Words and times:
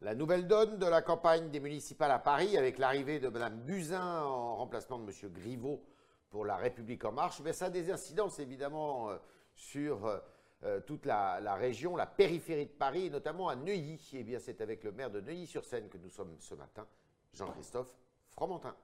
La 0.00 0.14
nouvelle 0.14 0.46
donne 0.46 0.78
de 0.78 0.86
la 0.86 1.02
campagne 1.02 1.50
des 1.50 1.58
municipales 1.58 2.12
à 2.12 2.20
Paris 2.20 2.56
avec 2.56 2.78
l'arrivée 2.78 3.18
de 3.18 3.28
Mme 3.28 3.62
Buzyn 3.62 4.22
en 4.22 4.54
remplacement 4.54 5.00
de 5.00 5.10
M. 5.10 5.32
Griveaux 5.32 5.82
pour 6.30 6.44
La 6.44 6.56
République 6.56 7.04
en 7.04 7.10
marche, 7.10 7.40
mais 7.40 7.52
ça 7.52 7.64
a 7.64 7.70
des 7.70 7.90
incidences 7.90 8.38
évidemment 8.38 9.10
euh, 9.10 9.16
sur 9.56 10.06
euh, 10.06 10.18
euh, 10.62 10.80
toute 10.80 11.04
la, 11.04 11.40
région, 11.56 11.96
la 11.96 12.06
périphérie 12.06 12.66
de 12.66 12.70
Paris, 12.70 13.06
et 13.06 13.10
notamment 13.10 13.48
à 13.48 13.56
Neuilly. 13.56 13.94
Et 14.12 14.20
eh 14.20 14.22
bien 14.22 14.38
c'est 14.38 14.60
avec 14.60 14.84
le 14.84 14.92
maire 14.92 15.10
de 15.10 15.20
Neuilly-sur-Seine 15.20 15.88
que 15.88 15.98
nous 15.98 16.10
sommes 16.10 16.36
ce 16.38 16.54
matin, 16.54 16.86
Jean-Christophe 17.32 17.92
Fromentin. 18.28 18.76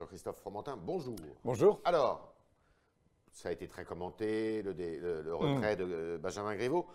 Jean-Christophe 0.00 0.38
Fromentin, 0.38 0.78
bonjour. 0.78 1.16
Bonjour. 1.44 1.82
Alors, 1.84 2.37
ça 3.38 3.50
a 3.50 3.52
été 3.52 3.68
très 3.68 3.84
commenté, 3.84 4.62
le, 4.62 5.34
retrait 5.34 5.76
mm. 5.76 5.78
de 5.78 5.84
euh, 5.84 6.18
Benjamin 6.18 6.56
Griveaux. 6.56 6.86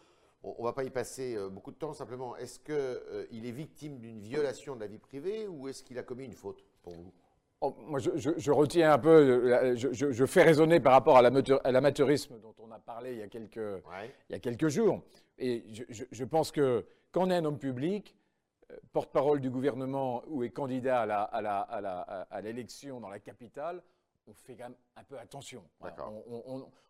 On 0.44 0.60
ne 0.60 0.64
va 0.64 0.74
pas 0.74 0.84
y 0.84 0.90
passer 0.90 1.38
euh, 1.38 1.48
beaucoup 1.48 1.72
de 1.72 1.78
temps, 1.78 1.94
simplement. 1.94 2.36
Est-ce 2.36 2.60
qu'il 2.60 2.76
euh, 2.76 3.26
est 3.32 3.52
victime 3.52 3.98
d'une 3.98 4.20
violation 4.20 4.76
de 4.76 4.82
la 4.82 4.88
vie 4.88 4.98
privée 4.98 5.48
ou 5.48 5.70
est-ce 5.70 5.84
qu'il 5.84 5.98
a 5.98 6.04
commis 6.04 6.26
une 6.26 6.34
faute 6.34 6.66
pour 6.84 6.94
vous? 6.94 7.14
Oh, 7.62 7.74
moi, 7.88 7.98
je, 8.00 8.52
retiens 8.52 8.92
un 8.92 9.00
peu, 9.00 9.74
je, 9.78 10.26
fais 10.26 10.44
raisonner 10.44 10.82
par 10.82 10.92
rapport 10.92 11.16
à 11.16 11.22
l'amateurisme 11.22 12.38
dont 12.42 12.54
on 12.60 12.70
a 12.72 12.80
parlé 12.80 13.14
il 13.14 13.20
y 13.20 13.22
a 13.22 13.30
quelques, 13.30 13.82
il 14.30 14.34
y 14.34 14.36
a 14.36 14.40
quelques 14.40 14.68
jours. 14.68 15.02
Et 15.38 15.64
je, 15.72 16.24
pense 16.26 16.52
que 16.52 16.86
quand 17.14 17.28
on 17.28 17.30
est 17.30 17.38
un 17.38 17.46
homme 17.46 17.58
public, 17.58 18.18
porte-parole 18.92 19.40
du 19.40 19.50
gouvernement 19.50 20.24
ou 20.28 20.44
est 20.44 20.50
candidat 20.50 21.04
à 21.04 22.42
l'élection 22.42 23.00
dans 23.00 23.08
la 23.08 23.20
capitale, 23.20 23.82
on 24.28 24.34
fait 24.34 24.56
quand 24.56 24.66
même 24.66 24.76
un 24.96 25.04
peu 25.04 25.18
attention. 25.18 25.64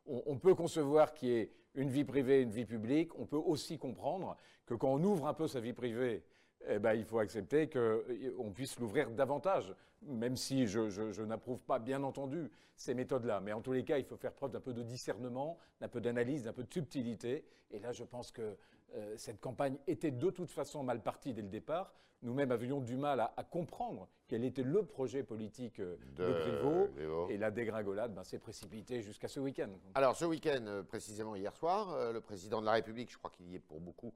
On, 0.06 0.38
peut 0.38 0.56
concevoir 0.56 1.14
qu'il 1.14 1.30
y 1.30 1.38
ait 1.38 1.52
une 1.76 1.90
vie 1.90 2.04
privée, 2.04 2.42
une 2.42 2.52
vie 2.52 2.66
publique. 2.66 3.18
On 3.18 3.26
peut 3.26 3.38
aussi 3.38 3.78
comprendre 3.78 4.38
que 4.66 4.74
quand 4.74 4.90
on 4.90 5.04
ouvre 5.04 5.28
un 5.28 5.34
peu 5.34 5.48
sa 5.48 5.60
vie 5.60 5.74
privée, 5.74 6.24
eh 6.68 6.80
ben, 6.80 6.94
il 6.94 7.06
faut 7.06 7.20
accepter 7.20 7.70
qu'on 7.70 8.52
puisse 8.52 8.80
l'ouvrir 8.80 9.10
davantage, 9.12 9.74
même 10.08 10.36
si 10.36 10.68
je, 10.68 11.22
n'approuve 11.24 11.62
pas, 11.62 11.80
bien 11.80 12.04
entendu, 12.04 12.52
ces 12.76 12.94
méthodes-là. 12.94 13.40
Mais 13.42 13.54
en 13.54 13.62
tous 13.62 13.74
les 13.74 13.84
cas, 13.84 13.98
il 13.98 14.06
faut 14.06 14.18
faire 14.18 14.34
preuve 14.34 14.52
d'un 14.52 14.60
peu 14.60 14.74
de 14.74 14.84
discernement, 14.84 15.58
d'un 15.80 15.88
peu 15.88 16.02
d'analyse, 16.02 16.44
d'un 16.44 16.54
peu 16.54 16.64
de 16.64 16.74
subtilité. 16.74 17.46
Et 17.72 17.80
là, 17.80 17.92
je 17.92 18.04
pense 18.04 18.32
que 18.32 18.58
euh, 18.96 19.16
cette 19.18 19.40
campagne 19.40 19.78
était 19.88 20.12
de 20.12 20.30
toute 20.30 20.52
façon 20.52 20.84
mal 20.84 21.02
partie 21.02 21.34
dès 21.34 21.42
le 21.42 21.48
départ. 21.48 21.94
Nous-mêmes 22.22 22.52
avions 22.52 22.80
du 22.80 22.96
mal 22.96 23.20
à, 23.20 23.44
comprendre 23.44 24.08
quel 24.28 24.46
était 24.46 24.64
le 24.64 24.86
projet 24.86 25.24
politique 25.24 25.80
euh, 25.80 25.98
de, 26.16 26.32
Griveaux. 26.32 27.28
Et 27.30 27.38
la 27.38 27.52
dégringolade 27.52 28.14
ben, 28.14 28.24
s'est 28.24 28.40
précipitée 28.40 29.02
jusqu'à 29.02 29.28
ce 29.28 29.40
week-end. 29.40 29.70
Alors 29.96 30.16
ce 30.16 30.24
week-end, 30.24 30.64
euh, 30.68 30.84
précisément 30.84 31.36
hier 31.36 31.54
soir, 31.56 32.14
le 32.14 32.22
président 32.22 32.62
de 32.62 32.66
la 32.66 32.74
République, 32.74 33.12
je 33.12 33.18
crois 33.18 33.32
qu'il 33.32 33.50
y 33.50 33.56
est 33.56 33.60
pour 33.60 33.82
beaucoup, 33.82 34.14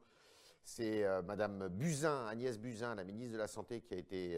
c'est 0.64 1.06
Madame 1.24 1.70
Buzyn, 1.70 2.28
Agnès 2.28 2.60
Buzyn, 2.60 2.96
la 2.96 3.06
ministre 3.06 3.34
de 3.34 3.38
la 3.38 3.48
Santé, 3.48 3.82
qui 3.82 3.94
a 3.94 3.98
été 3.98 4.38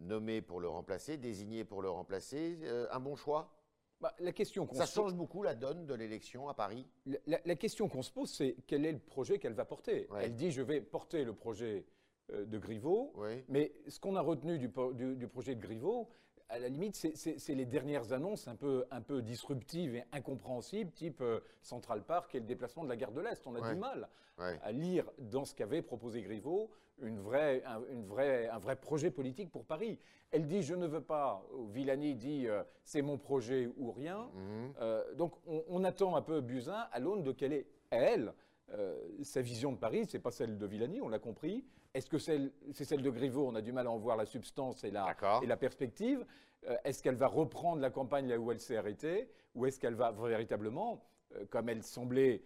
nommée 0.00 0.40
pour 0.40 0.60
le 0.60 0.68
remplacer, 0.68 1.16
désignée 1.16 1.64
pour 1.64 1.82
le 1.82 1.90
remplacer. 1.90 2.58
un 2.90 3.00
bon 3.00 3.16
choix? 3.16 3.52
Bah, 4.00 4.14
la 4.18 4.32
question 4.32 4.66
Ça 4.72 4.86
change 4.86 5.14
beaucoup 5.14 5.42
la 5.42 5.54
donne 5.54 5.84
de 5.84 5.94
l'élection 5.94 6.48
à 6.48 6.54
Paris? 6.54 6.86
La, 7.26 7.54
question 7.56 7.88
qu'on 7.88 8.02
se 8.02 8.10
pose, 8.10 8.30
c'est 8.30 8.56
quel 8.66 8.86
est 8.86 8.92
le 8.92 8.98
projet 8.98 9.38
qu'elle 9.38 9.52
va 9.52 9.66
porter? 9.66 10.08
Elle 10.18 10.34
dit 10.34 10.50
je 10.50 10.62
vais 10.62 10.80
porter 10.80 11.24
le 11.24 11.34
projet 11.34 11.84
euh, 12.32 12.46
de 12.46 12.58
Griveaux, 12.58 13.12
mais 13.48 13.72
ce 13.88 14.00
qu'on 14.00 14.16
a 14.16 14.22
retenu 14.22 14.58
du, 14.58 14.70
du, 15.16 15.28
projet 15.28 15.54
de 15.54 15.60
Griveaux, 15.60 16.08
à 16.50 16.58
la 16.58 16.68
limite, 16.68 16.94
c'est 16.94 17.54
les 17.54 17.64
dernières 17.64 18.12
annonces 18.12 18.48
un 18.48 18.56
peu, 18.56 18.84
un 18.90 19.00
peu 19.00 19.22
disruptives 19.22 19.94
et 19.94 20.04
incompréhensibles, 20.12 20.90
type 20.90 21.20
euh, 21.20 21.40
Central 21.62 22.02
Park 22.02 22.34
et 22.34 22.40
le 22.40 22.46
déplacement 22.46 22.84
de 22.84 22.88
la 22.88 22.96
gare 22.96 23.12
de 23.12 23.20
l'Est. 23.20 23.46
On 23.46 23.54
a 23.54 23.72
du 23.72 23.78
mal 23.78 24.08
à 24.38 24.72
lire 24.72 25.10
dans 25.18 25.44
ce 25.44 25.54
qu'avait 25.54 25.82
proposé 25.82 26.22
Griveaux 26.22 26.70
une 27.02 27.18
vraie, 27.18 27.62
un, 27.66 27.82
une 27.90 28.04
vraie, 28.04 28.48
un 28.48 28.58
vrai 28.58 28.76
projet 28.76 29.10
politique 29.10 29.50
pour 29.50 29.64
Paris. 29.64 29.98
Elle 30.30 30.46
dit 30.46 30.62
je 30.62 30.74
ne 30.74 30.86
veux 30.86 31.02
pas, 31.02 31.46
Villani 31.72 32.14
dit 32.14 32.46
euh, 32.46 32.62
c'est 32.84 33.02
mon 33.02 33.18
projet 33.18 33.70
ou 33.76 33.90
rien. 33.92 34.30
Mhm. 34.34 34.72
Euh, 34.80 35.14
donc 35.14 35.34
on, 35.46 35.84
attend 35.84 36.16
un 36.16 36.22
peu 36.22 36.40
Buzyn 36.40 36.88
à 36.90 36.98
l'aune 37.00 37.22
de 37.22 37.32
quelle 37.32 37.52
est, 37.52 37.66
elle, 37.90 38.32
sa 39.22 39.42
vision 39.42 39.72
de 39.72 39.76
Paris. 39.76 40.06
C'est 40.08 40.20
pas 40.20 40.30
celle 40.30 40.56
de 40.56 40.66
Villani, 40.66 41.00
on 41.00 41.08
l'a 41.08 41.18
compris. 41.18 41.64
Est-ce 41.92 42.08
que 42.08 42.18
c'est 42.18 42.84
celle 42.84 43.02
de 43.02 43.10
Griveaux 43.10 43.48
On 43.48 43.54
a 43.56 43.62
du 43.62 43.72
mal 43.72 43.86
à 43.86 43.90
en 43.90 43.98
voir 43.98 44.16
la 44.16 44.24
substance 44.24 44.84
et 44.84 44.90
la, 44.90 45.16
et 45.42 45.46
la 45.46 45.56
perspective. 45.56 46.24
Euh, 46.68 46.76
est-ce 46.84 47.02
qu'elle 47.02 47.16
va 47.16 47.26
reprendre 47.26 47.80
la 47.80 47.90
campagne 47.90 48.28
là 48.28 48.38
où 48.38 48.52
elle 48.52 48.60
s'est 48.60 48.76
arrêtée 48.76 49.28
Ou 49.54 49.66
est-ce 49.66 49.80
qu'elle 49.80 49.94
va 49.94 50.12
véritablement, 50.12 51.02
euh, 51.34 51.44
comme 51.50 51.68
elle 51.68 51.82
semblait 51.82 52.42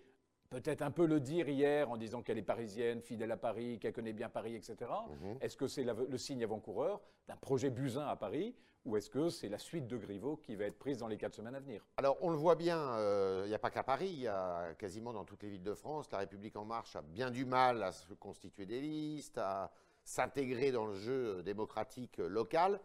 peut-être 0.61 0.83
un 0.83 0.91
peu 0.91 1.07
le 1.07 1.21
dire 1.21 1.49
hier 1.49 1.91
en 1.91 1.97
disant 1.97 2.23
qu'elle 2.23 2.39
est 2.39 2.43
parisienne, 2.43 3.01
fidèle 3.01 3.33
à 3.33 3.37
Paris, 3.37 3.79
qu'elle 3.79 3.93
connaît 3.93 4.13
bien 4.13 4.29
Paris, 4.29 4.55
etc. 4.55 4.77
Mhm. 4.81 5.39
Est-ce 5.41 5.57
que 5.57 5.67
c'est 5.67 5.85
le 5.85 6.19
signe 6.19 6.45
avant-coureur 6.45 7.01
d'un 7.29 7.37
projet 7.37 7.71
Buzyn 7.71 8.07
à 8.07 8.17
Paris 8.17 8.55
ou 8.85 8.99
est-ce 8.99 9.09
que 9.09 9.31
c'est 9.31 9.49
la 9.49 9.59
suite 9.59 9.87
de 9.87 9.97
Griveaux 9.97 10.37
qui 10.37 10.57
va 10.57 10.67
être 10.67 10.79
prise 10.79 10.99
dans 10.99 11.09
les 11.09 11.17
quatre 11.17 11.35
semaines 11.35 11.55
à 11.55 11.61
venir? 11.61 11.87
Alors 11.97 12.19
on 12.21 12.31
le 12.31 12.37
voit 12.37 12.55
bien, 12.55 12.79
euh, 12.79 13.43
il 13.47 13.49
n'y 13.49 13.55
a 13.55 13.59
pas 13.59 13.71
qu'à 13.71 13.83
Paris, 13.83 14.11
il 14.11 14.21
y 14.21 14.29
a 14.29 14.75
quasiment 14.75 15.13
dans 15.13 15.25
toutes 15.25 15.43
les 15.43 15.49
villes 15.49 15.63
de 15.63 15.75
France, 15.75 16.11
la 16.13 16.19
République 16.19 16.57
en 16.57 16.67
marche 16.67 16.95
a 16.95 17.03
bien 17.03 17.31
du 17.31 17.47
mal 17.47 17.83
à 17.83 17.93
se 17.93 18.13
constituer 18.13 18.67
des 18.67 18.81
listes, 18.81 19.39
à 19.39 19.73
s'intégrer 20.05 20.71
dans 20.71 20.85
le 20.85 20.95
jeu 20.95 21.43
démocratique 21.43 22.19
local. 22.19 22.79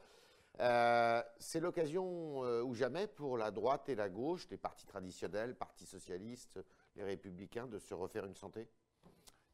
Euh, 0.62 1.22
c'est 1.38 1.60
l'occasion 1.60 2.44
euh, 2.44 2.64
ou 2.64 2.74
jamais 2.74 3.08
pour 3.08 3.38
la 3.38 3.52
droite 3.52 3.88
et 3.90 3.96
la 3.96 4.10
gauche, 4.10 4.48
les 4.50 4.58
partis 4.58 4.86
traditionnels, 4.86 5.56
partis 5.56 5.86
socialistes, 5.86 6.60
les 7.00 7.06
républicains, 7.06 7.68
de 7.68 7.80
se 7.80 7.94
refaire 7.94 8.26
une 8.26 8.36
santé? 8.36 8.68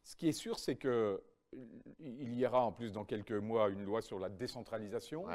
Ce 0.04 0.16
qui 0.16 0.28
est 0.28 0.34
sûr, 0.34 0.60
c'est 0.60 0.76
qu'il 0.76 1.20
y 1.54 2.46
aura 2.46 2.64
en 2.66 2.72
plus 2.72 2.92
dans 2.92 3.06
quelques 3.06 3.32
mois 3.32 3.70
une 3.70 3.84
loi 3.84 4.02
sur 4.02 4.20
la 4.20 4.30
décentralisation. 4.30 5.26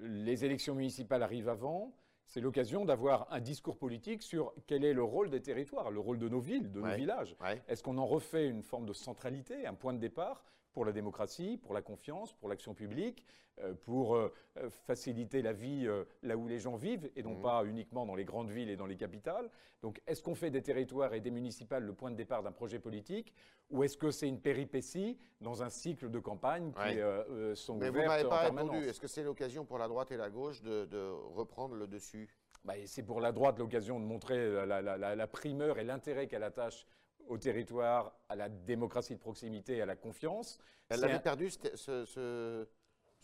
Les 0.00 0.44
élections 0.44 0.74
municipales 0.74 1.22
arrivent 1.22 1.48
avant. 1.48 1.94
C'est 2.26 2.42
l'occasion 2.42 2.84
d'avoir 2.84 3.26
un 3.32 3.40
discours 3.40 3.78
politique 3.78 4.22
sur 4.22 4.52
quel 4.66 4.84
est 4.84 4.92
le 4.92 5.02
rôle 5.02 5.30
des 5.30 5.40
territoires, 5.40 5.90
le 5.90 5.98
rôle 5.98 6.18
de 6.18 6.28
nos 6.28 6.40
villes, 6.40 6.70
de 6.70 6.80
nos 6.80 6.94
villages. 6.94 7.34
Est-ce 7.66 7.82
qu'on 7.82 7.96
en 7.96 8.06
refait 8.06 8.46
une 8.48 8.62
forme 8.62 8.84
de 8.84 8.92
centralité, 8.92 9.66
un 9.66 9.74
point 9.74 9.94
de 9.94 9.98
départ? 9.98 10.44
Pour 10.78 10.84
la 10.84 10.92
démocratie, 10.92 11.56
pour 11.56 11.74
la 11.74 11.82
confiance, 11.82 12.32
pour 12.34 12.48
l'action 12.48 12.72
publique, 12.72 13.24
euh, 13.62 13.74
pour 13.82 14.14
euh, 14.14 14.32
faciliter 14.86 15.42
la 15.42 15.52
vie 15.52 15.88
euh, 15.88 16.04
là 16.22 16.36
où 16.36 16.46
les 16.46 16.60
gens 16.60 16.76
vivent 16.76 17.10
et 17.16 17.24
non 17.24 17.34
mmh. 17.34 17.42
pas 17.42 17.64
uniquement 17.64 18.06
dans 18.06 18.14
les 18.14 18.24
grandes 18.24 18.52
villes 18.52 18.70
et 18.70 18.76
dans 18.76 18.86
les 18.86 18.96
capitales. 18.96 19.50
Donc 19.82 20.00
est-ce 20.06 20.22
qu'on 20.22 20.36
fait 20.36 20.52
des 20.52 20.62
territoires 20.62 21.14
et 21.14 21.20
des 21.20 21.32
municipales 21.32 21.82
le 21.82 21.94
point 21.94 22.12
de 22.12 22.14
départ 22.14 22.44
d'un 22.44 22.52
projet 22.52 22.78
politique 22.78 23.34
ou 23.70 23.82
est-ce 23.82 23.96
que 23.96 24.12
c'est 24.12 24.28
une 24.28 24.40
péripétie 24.40 25.18
dans 25.40 25.64
un 25.64 25.68
cycle 25.68 26.12
de 26.12 26.20
campagne 26.20 26.70
qui 26.70 27.56
sont 27.56 27.76
Mais 27.78 27.90
vous 27.90 27.96
m'avez 27.96 28.28
pas 28.28 28.42
répondu. 28.42 28.76
Est-ce 28.84 29.00
que 29.00 29.08
c'est 29.08 29.24
l'occasion 29.24 29.64
pour 29.64 29.78
la 29.78 29.88
droite 29.88 30.12
et 30.12 30.16
la 30.16 30.30
gauche 30.30 30.62
de, 30.62 31.10
reprendre 31.34 31.74
le 31.74 31.88
dessus? 31.88 32.28
Bah, 32.64 32.74
c'est 32.86 33.02
pour 33.02 33.20
la 33.20 33.32
droite 33.32 33.58
l'occasion 33.58 33.98
de 33.98 34.04
montrer 34.04 34.64
la 34.64 35.26
primeur 35.26 35.80
et 35.80 35.84
l'intérêt 35.84 36.28
qu'elle 36.28 36.44
attache 36.44 36.86
au 37.28 37.38
territoire, 37.38 38.14
à 38.28 38.36
la 38.36 38.48
démocratie 38.48 39.14
de 39.14 39.20
proximité, 39.20 39.80
à 39.80 39.86
la 39.86 39.96
confiance. 39.96 40.58
Elle 40.88 41.04
avait 41.04 41.20
perdu 41.20 41.50
ce, 41.50 42.04
ce, 42.04 42.66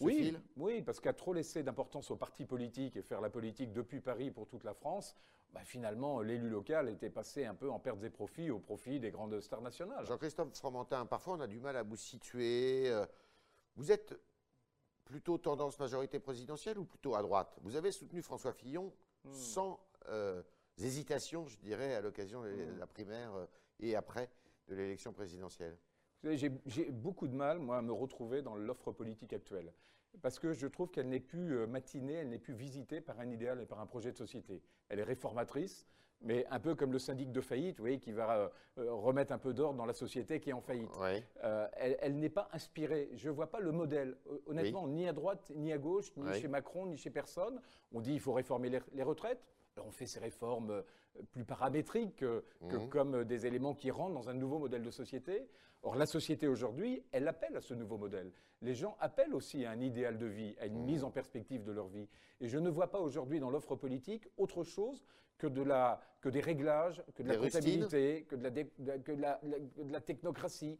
oui, 0.00 0.16
fil? 0.16 0.40
Oui, 0.56 0.82
parce 0.82 1.00
qu'à 1.00 1.12
trop 1.12 1.32
laisser 1.32 1.62
d'importance 1.62 2.10
aux 2.10 2.16
partis 2.16 2.44
politiques 2.44 2.96
et 2.96 3.02
faire 3.02 3.20
la 3.20 3.30
politique 3.30 3.72
depuis 3.72 4.00
Paris 4.00 4.30
pour 4.30 4.46
toute 4.46 4.64
la 4.64 4.74
France, 4.74 5.16
bah, 5.52 5.60
finalement, 5.64 6.20
l'élu 6.20 6.48
local 6.48 6.88
était 6.88 7.10
passé 7.10 7.44
un 7.44 7.54
peu 7.54 7.70
en 7.70 7.78
pertes 7.78 8.02
et 8.02 8.10
profits 8.10 8.50
au 8.50 8.58
profit 8.58 8.98
des 8.98 9.10
grandes 9.10 9.40
stars 9.40 9.62
nationales. 9.62 10.04
Jean-Christophe 10.04 10.54
Fromentin, 10.56 11.06
parfois 11.06 11.34
on 11.34 11.40
a 11.40 11.46
du 11.46 11.60
mal 11.60 11.76
à 11.76 11.82
vous 11.82 11.96
situer. 11.96 12.90
Euh, 12.90 13.06
vous 13.76 13.92
êtes 13.92 14.18
plutôt 15.04 15.38
tendance 15.38 15.78
majorité 15.78 16.18
présidentielle 16.18 16.78
ou 16.78 16.84
plutôt 16.84 17.14
à 17.14 17.22
droite? 17.22 17.56
Vous 17.62 17.76
avez 17.76 17.92
soutenu 17.92 18.20
François 18.20 18.52
Fillon 18.52 18.92
hmm. 19.24 19.32
sans 19.32 19.80
euh, 20.08 20.42
hésitation, 20.78 21.46
je 21.46 21.56
dirais, 21.58 21.94
à 21.94 22.00
l'occasion 22.00 22.42
de 22.42 22.50
hmm. 22.50 22.78
la 22.78 22.86
primaire 22.88 23.32
euh, 23.34 23.46
et 23.84 23.96
après 23.96 24.28
de 24.68 24.74
l'élection 24.74 25.12
présidentielle 25.12 25.76
J'ai 26.24 26.48
beaucoup 26.90 27.28
de 27.28 27.34
mal, 27.34 27.58
moi, 27.58 27.78
à 27.78 27.82
me 27.82 27.92
retrouver 27.92 28.42
dans 28.42 28.56
l'offre 28.56 28.92
politique 28.92 29.32
actuelle. 29.32 29.72
Parce 30.22 30.38
que 30.38 30.52
je 30.52 30.66
trouve 30.66 30.90
qu'elle 30.90 31.08
n'est 31.08 31.20
plus 31.20 31.56
euh, 31.56 31.66
matinée, 31.66 32.14
elle 32.14 32.28
n'est 32.28 32.38
plus 32.38 32.54
visitée 32.54 33.00
par 33.00 33.18
un 33.18 33.28
idéal 33.28 33.60
et 33.60 33.66
par 33.66 33.80
un 33.80 33.86
projet 33.86 34.12
de 34.12 34.16
société. 34.16 34.62
Elle 34.88 35.00
est 35.00 35.04
réformatrice, 35.04 35.88
mais 36.20 36.46
un 36.50 36.60
peu 36.60 36.76
comme 36.76 36.92
le 36.92 37.00
syndic 37.00 37.32
de 37.32 37.40
faillite, 37.40 37.78
vous 37.78 37.82
voyez, 37.82 37.98
qui 37.98 38.12
va 38.12 38.36
euh, 38.36 38.48
euh, 38.78 38.92
remettre 38.94 39.32
un 39.32 39.38
peu 39.38 39.52
d'ordre 39.52 39.76
dans 39.76 39.86
la 39.86 39.92
société 39.92 40.38
qui 40.38 40.50
est 40.50 40.54
en 40.54 40.60
faillite. 40.60 40.88
elle, 41.76 42.16
n'est 42.16 42.28
pas 42.28 42.48
inspirée. 42.52 43.10
Je 43.14 43.28
ne 43.28 43.34
vois 43.34 43.50
pas 43.50 43.58
le 43.58 43.72
modèle, 43.72 44.16
honnêtement, 44.46 44.86
ni 44.86 45.08
à 45.08 45.12
droite, 45.12 45.50
ni 45.56 45.72
à 45.72 45.78
gauche, 45.78 46.12
ni 46.16 46.32
chez 46.40 46.48
Macron, 46.48 46.86
ni 46.86 46.96
chez 46.96 47.10
personne. 47.10 47.60
On 47.92 48.00
dit 48.00 48.12
qu'il 48.12 48.20
faut 48.20 48.32
réformer 48.32 48.70
les 48.92 49.02
retraites 49.02 49.44
on 49.82 49.90
fait 49.90 50.06
ces 50.06 50.20
réformes 50.20 50.82
plus 51.32 51.44
paramétriques 51.44 52.16
que, 52.16 52.44
mmh. 52.60 52.88
comme 52.88 53.24
des 53.24 53.46
éléments 53.46 53.74
qui 53.74 53.90
rentrent 53.90 54.14
dans 54.14 54.28
un 54.28 54.34
nouveau 54.34 54.58
modèle 54.58 54.82
de 54.82 54.90
société. 54.90 55.48
Or, 55.82 55.96
la 55.96 56.06
société 56.06 56.48
aujourd'hui, 56.48 57.02
elle 57.12 57.28
appelle 57.28 57.56
à 57.56 57.60
ce 57.60 57.74
nouveau 57.74 57.98
modèle. 57.98 58.32
Les 58.64 58.74
gens 58.74 58.96
appellent 59.00 59.34
aussi 59.34 59.64
à 59.64 59.70
un 59.70 59.80
idéal 59.80 60.18
de 60.18 60.26
vie, 60.26 60.56
à 60.60 60.66
une 60.66 60.82
mmh. 60.82 60.84
mise 60.84 61.04
en 61.04 61.10
perspective 61.10 61.62
de 61.62 61.72
leur 61.72 61.88
vie. 61.88 62.08
Et 62.40 62.48
je 62.48 62.58
ne 62.58 62.70
vois 62.70 62.90
pas 62.90 63.00
aujourd'hui 63.00 63.38
dans 63.38 63.50
l'offre 63.50 63.76
politique 63.76 64.28
autre 64.36 64.64
chose 64.64 65.04
que, 65.38 65.46
de 65.46 65.62
la, 65.62 66.00
que 66.20 66.28
des 66.28 66.40
réglages, 66.40 67.02
que 67.14 67.22
de 67.22 67.28
la 67.28 67.36
comptabilité, 67.36 68.24
que 68.28 68.36
de 68.36 68.42
la, 68.42 68.98
que 68.98 69.12
de 69.12 69.92
la, 69.92 70.00
technocratie. 70.00 70.78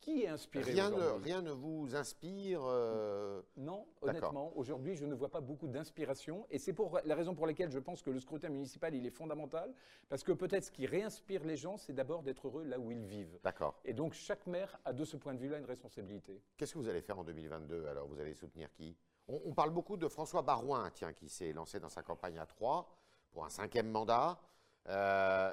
qui 0.00 0.22
est 0.22 0.28
inspiré 0.28 0.72
rien 0.72 0.90
ne, 0.90 1.22
rien 1.22 1.42
ne 1.42 1.50
vous 1.50 1.94
inspire 1.94 2.60
euh, 2.64 3.40
Non, 3.56 3.86
honnêtement, 4.00 4.52
aujourd'hui, 4.56 4.96
je 4.96 5.04
ne 5.04 5.14
vois 5.14 5.30
pas 5.30 5.40
beaucoup 5.40 5.68
d'inspiration. 5.68 6.46
Et 6.50 6.58
c'est 6.58 6.72
pour 6.72 7.00
la 7.04 7.14
raison 7.14 7.34
pour 7.34 7.46
laquelle 7.46 7.70
je 7.70 7.78
pense 7.78 8.02
que 8.02 8.10
le 8.10 8.20
scrutin 8.20 8.48
municipal, 8.48 8.94
il 8.94 9.06
est 9.06 9.10
fondamental. 9.10 9.72
Parce 10.08 10.22
que 10.22 10.32
peut-être 10.32 10.64
ce 10.64 10.70
qui 10.70 10.86
réinspire 10.86 11.44
les 11.44 11.56
gens, 11.56 11.76
c'est 11.76 11.92
d'abord 11.92 12.22
d'être 12.22 12.48
heureux 12.48 12.64
là 12.64 12.78
où 12.78 12.90
ils 12.90 13.04
vivent. 13.04 13.38
D'accord. 13.44 13.80
Et 13.84 13.92
donc, 13.92 14.12
chaque 14.14 14.46
maire 14.46 14.78
a 14.84 14.92
de 14.92 15.04
ce 15.04 15.16
point 15.16 15.34
de 15.34 15.38
vue-là 15.38 15.58
une 15.58 15.64
responsabilité. 15.64 16.40
Qu'est-ce 16.56 16.71
que 16.72 16.78
vous 16.78 16.88
allez 16.88 17.02
faire 17.02 17.18
en 17.18 17.24
2022 17.24 17.86
Alors, 17.86 18.06
vous 18.08 18.20
allez 18.20 18.34
soutenir 18.34 18.72
qui? 18.72 18.96
On, 19.28 19.54
parle 19.54 19.70
beaucoup 19.70 19.96
de 19.96 20.08
François 20.08 20.42
Barouin, 20.42 20.90
tiens, 20.92 21.12
qui 21.12 21.28
s'est 21.28 21.52
lancé 21.52 21.78
dans 21.78 21.88
sa 21.88 22.02
campagne 22.02 22.38
à 22.38 22.46
Troyes 22.46 22.86
pour 23.30 23.44
un 23.44 23.48
cinquième 23.48 23.88
mandat. 23.88 24.38
Euh, 24.88 25.52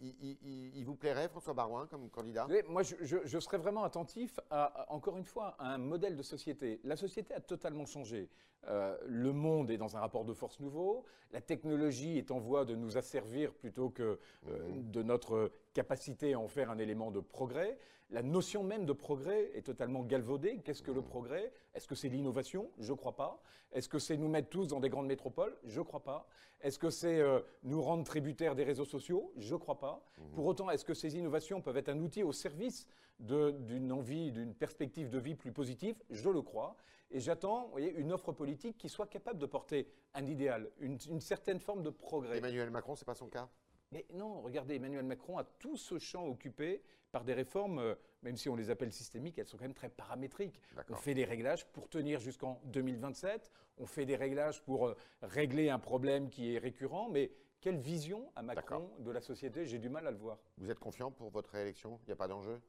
il, 0.00 0.82
vous 0.86 0.96
plairait, 0.96 1.28
François 1.28 1.52
Barouin, 1.52 1.86
comme 1.86 2.08
candidat? 2.08 2.48
Moi, 2.68 2.82
je, 2.82 3.38
serais 3.38 3.58
vraiment 3.58 3.84
attentif, 3.84 4.40
à, 4.50 4.90
encore 4.90 5.18
une 5.18 5.26
fois, 5.26 5.56
à 5.58 5.74
un 5.74 5.78
modèle 5.78 6.16
de 6.16 6.22
société. 6.22 6.80
La 6.84 6.96
société 6.96 7.34
a 7.34 7.40
totalement 7.40 7.84
changé. 7.84 8.30
Euh, 8.68 8.96
le 9.06 9.32
monde 9.32 9.70
est 9.70 9.78
dans 9.78 9.96
un 9.96 10.00
rapport 10.00 10.24
de 10.24 10.34
force 10.34 10.60
nouveau. 10.60 11.04
La 11.32 11.40
technologie 11.40 12.18
est 12.18 12.30
en 12.30 12.38
voie 12.38 12.64
de 12.64 12.74
nous 12.74 12.98
asservir 12.98 13.52
plutôt 13.52 13.88
que 13.88 14.18
euh, 14.48 14.68
mhm. 14.68 14.90
de 14.90 15.02
notre 15.02 15.52
capacité 15.72 16.34
à 16.34 16.40
en 16.40 16.48
faire 16.48 16.70
un 16.70 16.78
élément 16.78 17.10
de 17.10 17.20
progrès. 17.20 17.78
La 18.10 18.22
notion 18.22 18.64
même 18.64 18.86
de 18.86 18.92
progrès 18.92 19.50
est 19.54 19.62
totalement 19.62 20.02
galvaudée. 20.02 20.60
Qu'est-ce 20.64 20.82
que 20.82 20.90
le 20.90 21.00
progrès? 21.00 21.52
Est-ce 21.74 21.86
que 21.86 21.94
c'est 21.94 22.08
l'innovation? 22.08 22.68
Je 22.78 22.90
ne 22.90 22.96
crois 22.96 23.14
pas. 23.14 23.40
Est-ce 23.72 23.88
que 23.88 24.00
c'est 24.00 24.16
nous 24.16 24.28
mettre 24.28 24.48
tous 24.48 24.66
dans 24.66 24.80
des 24.80 24.88
grandes 24.88 25.06
métropoles? 25.06 25.56
Je 25.64 25.78
ne 25.78 25.84
crois 25.84 26.02
pas. 26.02 26.26
Est-ce 26.60 26.78
que 26.78 26.90
c'est 26.90 27.20
euh, 27.20 27.38
nous 27.62 27.80
rendre 27.80 28.02
tributaires 28.04 28.56
des 28.56 28.64
réseaux 28.64 28.84
sociaux? 28.84 29.32
Je 29.36 29.54
ne 29.54 29.60
crois 29.60 29.78
pas. 29.78 30.04
Mmh. 30.18 30.34
Pour 30.34 30.46
autant, 30.46 30.70
est-ce 30.70 30.84
que 30.84 30.92
ces 30.92 31.16
innovations 31.16 31.62
peuvent 31.62 31.76
être 31.76 31.88
un 31.88 32.00
outil 32.00 32.24
au 32.24 32.32
service 32.32 32.88
d'une 33.20 33.92
envie, 33.92 34.32
d'une 34.32 34.54
perspective 34.54 35.08
de 35.08 35.18
vie 35.18 35.36
plus 35.36 35.52
positive? 35.52 35.94
Je 36.10 36.30
le 36.30 36.42
crois. 36.42 36.76
Et 37.10 37.20
j'attends 37.20 37.76
une 37.76 38.12
offre 38.12 38.32
politique 38.32 38.78
qui 38.78 38.88
soit 38.88 39.06
capable 39.06 39.38
de 39.38 39.46
porter 39.46 39.88
un 40.14 40.24
idéal, 40.26 40.70
une, 40.78 40.98
une 41.08 41.20
certaine 41.20 41.58
forme 41.58 41.82
de 41.82 41.90
progrès. 41.90 42.38
Emmanuel 42.38 42.70
Macron, 42.70 42.94
ce 42.94 43.02
n'est 43.02 43.06
pas 43.06 43.14
son 43.14 43.28
cas? 43.28 43.48
Mais 43.92 44.06
non, 44.14 44.40
regardez, 44.40 44.76
Emmanuel 44.76 45.04
Macron 45.04 45.38
a 45.38 45.44
tout 45.44 45.76
ce 45.76 45.98
champ 45.98 46.26
occupé 46.26 46.82
par 47.10 47.24
des 47.24 47.34
réformes, 47.34 47.80
euh, 47.80 47.94
même 48.22 48.36
si 48.36 48.48
on 48.48 48.54
les 48.54 48.70
appelle 48.70 48.92
systémiques, 48.92 49.38
elles 49.38 49.46
sont 49.48 49.56
quand 49.56 49.64
même 49.64 49.74
très 49.74 49.88
paramétriques. 49.88 50.60
On 50.88 50.94
fait 50.94 51.14
des 51.14 51.24
réglages 51.24 51.66
pour 51.66 51.88
tenir 51.88 52.20
jusqu'en 52.20 52.60
2027, 52.66 53.50
on 53.78 53.86
fait 53.86 54.06
des 54.06 54.14
réglages 54.14 54.62
pour 54.62 54.86
euh, 54.86 54.96
régler 55.22 55.70
un 55.70 55.80
problème 55.80 56.30
qui 56.30 56.54
est 56.54 56.58
récurrent, 56.58 57.08
mais 57.08 57.32
quelle 57.60 57.78
vision 57.78 58.30
a 58.36 58.42
Macron 58.42 58.90
de 59.00 59.10
la 59.10 59.20
société? 59.20 59.66
J'ai 59.66 59.78
du 59.78 59.88
mal 59.88 60.06
à 60.06 60.12
le 60.12 60.16
voir. 60.16 60.38
Vous 60.58 60.70
êtes 60.70 60.78
confiant 60.78 61.10
pour 61.10 61.30
votre 61.30 61.50
réélection? 61.50 61.98
Il 62.04 62.06
n'y 62.06 62.12
a 62.12 62.16
pas 62.16 62.28
d'enjeu? 62.28 62.60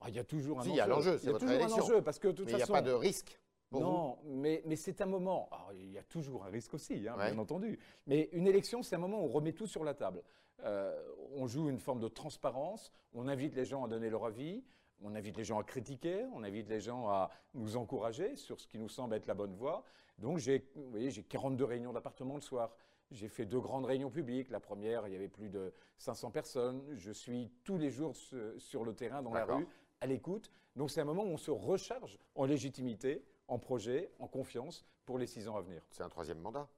Ah, 0.00 0.10
Il 0.10 0.14
y 0.14 0.18
a 0.18 0.24
toujours 0.24 0.60
un 0.60 0.62
si, 0.62 0.68
enjeu. 0.68 0.74
Il 0.74 0.78
y 0.78 0.80
a 0.80 0.86
l'enjeu, 0.86 1.18
c'est 1.18 1.30
votre 1.30 1.46
réélection. 1.46 1.82
enjeu, 1.82 2.02
parce 2.02 2.18
que 2.18 2.28
de 2.28 2.32
toute 2.32 2.46
mais 2.46 2.52
il 2.52 2.56
n'y 2.56 2.62
a 2.62 2.66
pas 2.66 2.82
de 2.82 2.92
risque 2.92 3.40
non, 3.72 4.18
mais, 4.24 4.62
mais 4.64 4.76
c'est 4.76 5.00
un 5.00 5.06
moment. 5.06 5.48
il 5.74 5.90
y 5.90 5.98
a 5.98 6.02
toujours 6.02 6.44
un 6.44 6.50
risque 6.50 6.74
aussi, 6.74 7.06
hein, 7.08 7.16
bien 7.16 7.38
entendu. 7.38 7.78
Mais 8.06 8.28
une 8.32 8.46
élection, 8.46 8.82
c'est 8.82 8.96
un 8.96 9.00
moment 9.00 9.20
où 9.20 9.24
on 9.24 9.28
remet 9.28 9.52
tout 9.52 9.66
sur 9.66 9.84
la 9.84 9.94
table. 9.94 10.22
Euh, 10.64 10.94
on 11.34 11.46
joue 11.46 11.68
une 11.68 11.78
forme 11.78 12.00
de 12.00 12.08
transparence, 12.08 12.90
on 13.12 13.28
invite 13.28 13.54
les 13.54 13.64
gens 13.64 13.84
à 13.84 13.88
donner 13.88 14.08
leur 14.08 14.24
avis, 14.24 14.64
on 15.02 15.14
invite 15.14 15.36
les 15.36 15.44
gens 15.44 15.58
à 15.58 15.64
critiquer, 15.64 16.24
on 16.34 16.42
invite 16.42 16.68
les 16.68 16.80
gens 16.80 17.08
à 17.08 17.30
nous 17.54 17.76
encourager 17.76 18.36
sur 18.36 18.60
ce 18.60 18.66
qui 18.66 18.78
nous 18.78 18.88
semble 18.88 19.14
être 19.14 19.26
la 19.26 19.34
bonne 19.34 19.54
voie. 19.54 19.84
Donc, 20.18 20.38
j'ai, 20.38 20.70
vous 20.74 20.90
voyez, 20.90 21.10
j'ai 21.10 21.22
42 21.22 21.64
réunions 21.64 21.92
d'appartement 21.92 22.36
le 22.36 22.40
soir. 22.40 22.74
J'ai 23.10 23.28
fait 23.28 23.44
deux 23.44 23.60
grandes 23.60 23.84
réunions 23.84 24.10
publiques. 24.10 24.50
La 24.50 24.60
première, 24.60 25.06
il 25.06 25.12
y 25.12 25.16
avait 25.16 25.28
plus 25.28 25.50
de 25.50 25.72
500 25.98 26.30
personnes. 26.30 26.82
Je 26.94 27.12
suis 27.12 27.50
tous 27.62 27.76
les 27.76 27.90
jours 27.90 28.16
sur 28.56 28.84
le 28.84 28.94
terrain, 28.94 29.22
dans 29.22 29.34
la 29.34 29.44
rue, 29.44 29.66
à 30.00 30.06
l'écoute. 30.06 30.50
Donc, 30.74 30.90
c'est 30.90 31.02
un 31.02 31.04
moment 31.04 31.22
où 31.22 31.28
on 31.28 31.36
se 31.36 31.50
recharge 31.50 32.18
en 32.34 32.46
légitimité, 32.46 33.22
en 33.48 33.58
projet, 33.58 34.10
en 34.18 34.26
confiance 34.26 34.86
pour 35.04 35.18
les 35.18 35.26
six 35.26 35.48
ans 35.48 35.56
à 35.56 35.60
venir. 35.60 35.82
C'est 35.90 36.02
un 36.02 36.08
troisième 36.08 36.40
mandat 36.40 36.68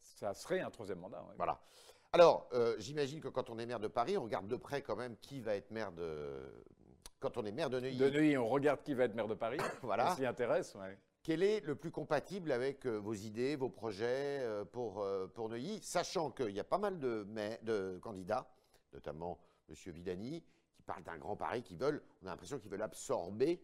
Ça 0.00 0.34
serait 0.34 0.60
un 0.60 0.70
troisième 0.70 1.00
mandat, 1.00 1.24
oui. 1.28 1.34
Voilà. 1.36 1.60
Alors, 2.12 2.48
euh, 2.52 2.76
j'imagine 2.78 3.20
que 3.20 3.28
quand 3.28 3.50
on 3.50 3.58
est 3.58 3.66
maire 3.66 3.80
de 3.80 3.88
Paris, 3.88 4.16
on 4.16 4.22
regarde 4.22 4.46
de 4.46 4.56
près 4.56 4.82
quand 4.82 4.96
même 4.96 5.16
qui 5.18 5.40
va 5.40 5.56
être 5.56 5.70
maire 5.70 5.92
de. 5.92 6.40
Quand 7.18 7.36
on 7.36 7.44
est 7.44 7.52
maire 7.52 7.70
de 7.70 7.80
Neuilly. 7.80 7.98
De 7.98 8.08
Neuilly, 8.10 8.38
on 8.38 8.48
regarde 8.48 8.82
qui 8.82 8.94
va 8.94 9.04
être 9.04 9.14
maire 9.14 9.28
de 9.28 9.34
Paris. 9.34 9.58
voilà. 9.82 10.12
On 10.12 10.16
s'y 10.16 10.26
intéresse, 10.26 10.74
ouais. 10.76 10.98
Quel 11.22 11.42
est 11.42 11.60
le 11.60 11.74
plus 11.74 11.90
compatible 11.90 12.52
avec 12.52 12.86
euh, 12.86 12.98
vos 12.98 13.14
idées, 13.14 13.56
vos 13.56 13.68
projets 13.68 14.06
euh, 14.06 14.64
pour, 14.64 15.04
pour 15.34 15.48
Neuilly, 15.48 15.80
sachant 15.82 16.30
qu'il 16.30 16.50
y 16.50 16.60
a 16.60 16.64
pas 16.64 16.78
mal 16.78 17.00
de, 17.00 17.26
de 17.62 17.98
candidats, 18.00 18.48
notamment 18.92 19.38
M. 19.68 19.74
Vidani, 19.92 20.44
qui 20.72 20.82
parlent 20.82 21.02
d'un 21.02 21.18
grand 21.18 21.34
Paris, 21.34 21.62
qui 21.62 21.74
veulent, 21.74 22.02
on 22.22 22.26
a 22.26 22.30
l'impression 22.30 22.58
qu'ils 22.58 22.70
veulent 22.70 22.82
absorber 22.82 23.60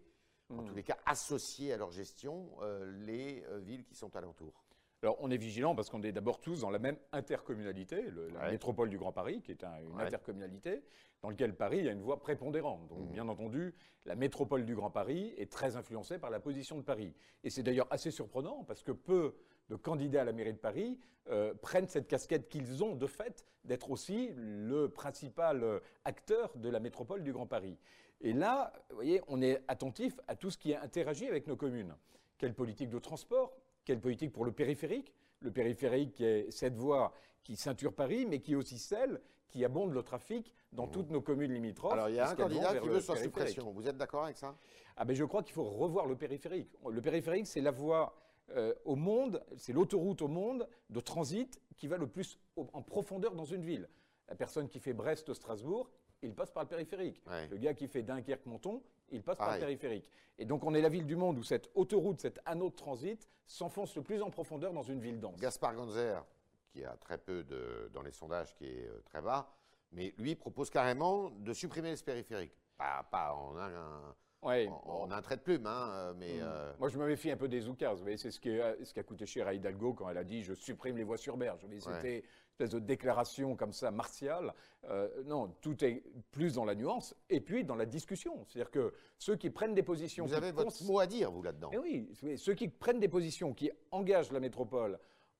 en 0.58 0.62
tous 0.62 0.72
hmm. 0.72 0.76
les 0.76 0.82
cas 0.82 0.99
associer 1.06 1.72
à 1.72 1.76
leur 1.76 1.90
gestion 1.90 2.50
euh, 2.62 2.90
les 3.06 3.44
euh, 3.49 3.58
villes 3.58 3.84
qui 3.84 3.94
sont 3.94 4.14
alentours. 4.16 4.64
Alors, 5.02 5.16
on 5.20 5.32
est 5.32 5.37
vigilant 5.37 5.75
parce 5.75 5.90
qu'on 5.90 6.02
est 6.04 6.12
d'abord 6.12 6.40
tous 6.40 6.60
dans 6.60 6.70
la 6.70 6.78
même 6.78 6.96
intercommunalité, 7.10 8.04
la 8.34 8.52
métropole 8.52 8.88
du 8.88 8.99
Grand 8.99 9.10
Paris, 9.10 9.43
qui 9.43 9.50
est 9.50 9.64
une 9.64 10.00
intercommunalité, 10.00 10.84
dans 11.22 11.31
laquelle 11.31 11.56
Paris 11.56 11.88
a 11.88 11.90
une 11.90 12.02
voix 12.02 12.20
prépondérante. 12.20 12.87
Donc, 12.87 13.00
hmm. 13.00 13.12
bien 13.12 13.28
entendu, 13.28 13.75
la 14.04 14.14
métropole 14.14 14.64
du 14.64 14.76
Grand 14.76 14.90
Paris 14.90 15.34
est 15.38 15.50
très 15.50 15.76
influencée 15.76 16.19
par 16.19 16.31
la 16.31 16.38
position 16.38 16.76
de 16.76 16.82
Paris. 16.82 17.14
Et 17.43 17.50
c'est 17.50 17.64
d'ailleurs 17.64 17.88
assez 17.90 18.12
surprenant 18.12 18.62
parce 18.64 18.84
que 18.84 18.93
peu 18.93 19.34
de 19.70 19.76
candidats 19.76 20.22
à 20.22 20.25
la 20.25 20.32
mairie 20.32 20.52
de 20.52 20.58
Paris 20.58 21.00
euh, 21.31 21.52
prennent 21.54 21.88
cette 21.88 22.06
casquette 22.06 22.49
qu'ils 22.49 22.84
ont 22.84 22.94
de 22.94 23.06
fait 23.06 23.44
d'être 23.64 23.90
aussi 23.90 24.31
le 24.37 24.88
principal 24.88 25.81
acteur 26.04 26.52
de 26.56 26.69
la 26.69 26.81
métropole 26.81 27.22
du 27.22 27.32
Grand 27.32 27.46
Paris. 27.46 27.76
Et 28.22 28.32
là, 28.32 28.72
vous 28.88 28.94
voyez, 28.94 29.20
on 29.28 29.42
est 29.42 29.62
attentif 29.66 30.19
à 30.28 30.36
tout 30.36 30.50
ce 30.50 30.56
qui 30.56 30.74
interagit 30.74 31.26
avec 31.26 31.46
nos 31.48 31.56
communes. 31.56 31.94
Quelle 32.38 32.54
politique 32.54 32.88
de 32.88 32.98
transport 32.98 33.52
Quelle 33.84 34.00
politique 34.00 34.32
pour 34.32 34.44
le 34.44 34.52
périphérique 34.52 35.12
Le 35.40 35.50
périphérique 35.50 36.12
qui 36.12 36.24
est 36.24 36.50
cette 36.50 36.76
voie 36.76 37.12
qui 37.42 37.56
ceinture 37.56 37.92
Paris, 37.92 38.24
mais 38.26 38.38
qui 38.38 38.52
est 38.52 38.56
aussi 38.56 38.78
celle 38.78 39.20
qui 39.48 39.64
abonde 39.64 39.92
le 39.92 40.02
trafic 40.02 40.54
dans 40.72 40.86
toutes 40.86 41.10
nos 41.10 41.20
communes 41.20 41.52
limitrophes. 41.52 41.92
Alors 41.92 42.08
il 42.08 42.14
y 42.14 42.20
a 42.20 42.30
un 42.30 42.34
candidat 42.34 42.78
qui 42.78 42.88
veut 42.88 43.00
sa 43.00 43.16
suppression. 43.16 43.70
Vous 43.72 43.86
êtes 43.88 43.96
d'accord 43.96 44.25
avec 44.25 44.38
ça? 44.38 44.56
Ah 44.96 45.04
ben 45.04 45.14
je 45.14 45.25
crois 45.25 45.42
qu'il 45.42 45.52
faut 45.52 45.64
revoir 45.64 46.06
le 46.06 46.16
périphérique. 46.16 46.70
Le 46.88 47.02
périphérique, 47.02 47.46
c'est 47.46 47.60
la 47.60 47.72
voie 47.72 48.14
euh, 48.56 48.72
au 48.84 48.96
monde, 48.96 49.42
c'est 49.56 49.72
l'autoroute 49.72 50.22
au 50.22 50.28
monde 50.28 50.66
de 50.90 51.00
transit 51.00 51.60
qui 51.76 51.86
va 51.86 51.96
le 51.96 52.06
plus 52.06 52.38
en 52.56 52.82
profondeur 52.82 53.34
dans 53.34 53.44
une 53.44 53.62
ville. 53.62 53.88
La 54.28 54.36
personne 54.36 54.68
qui 54.68 54.78
fait 54.78 54.94
Brest-Strasbourg, 54.94 55.90
il 56.23 56.35
passe 56.35 56.50
par 56.50 56.62
le 56.62 56.69
périphérique. 56.69 57.23
Le 57.50 57.57
gars 57.57 57.75
qui 57.75 57.88
fait 57.88 58.02
Dunkerque-Monton, 58.02 58.83
il 59.11 59.23
passe 59.23 59.38
par 59.38 59.55
le 59.55 59.61
périphérique. 59.61 60.09
Et 60.38 60.45
donc 60.45 60.64
on 60.64 60.75
est 60.75 60.81
la 60.81 60.88
ville 60.88 61.07
du 61.07 61.17
monde 61.17 61.38
où 61.38 61.43
cette 61.43 61.71
autoroute, 61.75 62.21
cet 62.21 62.41
anneau 62.45 62.71
de 62.71 62.75
transit 62.75 63.29
s'enfonce 63.47 63.95
le 63.97 64.02
plus 64.02 64.23
en 64.23 64.31
profondeur 64.31 64.73
dans 64.73 64.83
une 64.83 65.00
ville 65.00 65.21
dense. 65.21 65.38
Gaspard 65.38 65.75
Ganzer, 65.75 66.25
qui 66.71 66.85
a 66.85 66.97
très 66.97 67.19
peu 67.19 67.45
de, 67.45 67.91
dans 67.93 68.02
les 68.02 68.12
sondages, 68.12 68.55
qui 68.55 68.64
est 68.64 68.87
euh, 68.87 69.02
très 69.05 69.21
bas, 69.21 69.52
mais 69.93 70.14
lui 70.17 70.35
propose 70.35 70.71
carrément 70.71 71.31
de 71.31 71.52
supprimer 71.52 71.95
ce 71.97 72.05
périphérique. 72.05 72.57
Pas, 72.79 73.07
pas 73.11 73.35
en 73.35 73.57
un, 73.59 74.14
on, 74.43 75.11
a 75.11 75.17
un 75.17 75.23
trait 75.23 75.37
de 75.37 75.43
plume, 75.43 75.67
hein, 75.67 75.88
euh, 75.93 76.14
mais... 76.17 76.41
Hmm. 76.41 76.45
Euh, 76.45 76.73
Moi, 76.79 76.88
je 76.88 76.99
me 76.99 77.07
méfie 77.07 77.31
un 77.31 77.37
peu 77.37 77.49
des 77.49 77.69
oukas. 77.69 77.95
C'est 78.17 78.31
ce, 78.31 78.41
qui 78.41 78.61
a, 78.61 78.75
ce 78.83 78.93
qui 78.93 78.99
a 78.99 79.02
coûté 79.05 79.25
cher 79.25 79.47
à 79.47 79.55
Hidalgo 79.55 79.95
quand 79.95 80.09
elle 80.09 80.19
a 80.19 80.25
dit 80.25 80.43
«je 80.45 80.55
supprime 80.55 80.97
les 80.97 81.05
voies 81.05 81.17
sur 81.17 81.37
berge». 81.37 81.64
C'était 81.79 82.19
une 82.19 82.25
espèce 82.52 82.71
de 82.71 82.78
déclaration 82.78 83.56
comme 83.56 83.73
ça, 83.73 83.90
martiale. 83.90 84.54
Euh, 84.88 85.09
non, 85.25 85.49
tout 85.61 85.85
est 85.85 86.02
plus 86.30 86.54
dans 86.54 86.64
la 86.64 86.75
nuance 86.75 87.14
et 87.30 87.40
puis 87.40 87.64
dans 87.64 87.75
la 87.75 87.87
discussion. 87.87 88.44
C'est-à-dire 88.47 88.71
que 88.71 88.92
ceux 89.18 89.37
qui 89.37 89.50
prennent 89.50 89.75
des 89.75 89.82
positions... 89.82 90.26
Vous 90.26 90.35
avez 90.35 90.52
votre 90.52 90.85
mot 90.85 90.99
à 91.00 91.06
dire, 91.06 91.30
vous, 91.30 91.42
là-dedans. 91.42 91.71
oui, 91.82 92.11
ceux 92.37 92.54
qui 92.54 92.68
prennent 92.68 93.00
des 93.00 93.09
positions 93.09 93.54
qui 93.54 93.71
engagent 93.90 94.32
la 94.32 94.40
métropole 94.40 94.99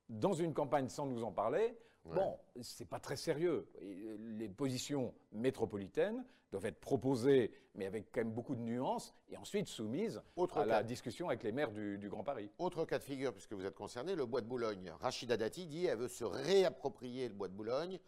dans 0.09 0.33
une 0.33 0.54
campagne 0.54 0.88
sans 0.88 1.07
nous 1.07 1.23
en 1.23 1.33
parler, 1.33 1.76
Bon, 2.04 2.38
c'est 2.61 2.88
pas 2.88 3.00
très 3.00 3.16
sérieux. 3.16 3.68
Les 3.80 4.49
positions 4.49 5.14
métropolitaines 5.32 6.25
doivent 6.50 6.66
être 6.66 6.80
proposées, 6.80 7.50
mais 7.75 7.87
avec 7.87 8.12
quand 8.12 8.21
même 8.21 8.32
beaucoup 8.32 8.54
de 8.54 8.61
nuances, 8.61 9.14
et 9.30 9.37
ensuite 9.37 9.68
soumises 9.68 10.23
à 10.54 10.66
la 10.66 10.82
discussion 10.82 11.28
avec 11.28 11.42
les 11.42 11.52
maires 11.52 11.73
du, 11.73 12.09
Grand 12.09 12.25
Paris. 12.25 12.50
Autre 12.59 12.85
cas 12.85 12.99
de 12.99 13.04
figure, 13.04 13.32
puisque 13.32 13.54
vous 13.54 13.64
êtes 13.64 13.75
concerné, 13.75 14.14
le 14.14 14.26
bois 14.26 14.42
de 14.42 14.47
Boulogne. 14.47 14.92
Rachida 15.00 15.37
Dati 15.37 15.66
dit 15.66 15.85
qu'elle 15.85 15.99
veut 15.99 16.09
se 16.09 16.25
réapproprier 16.25 17.28
le 17.28 17.35
bois 17.35 17.49
de 17.49 17.54
Boulogne 17.54 17.99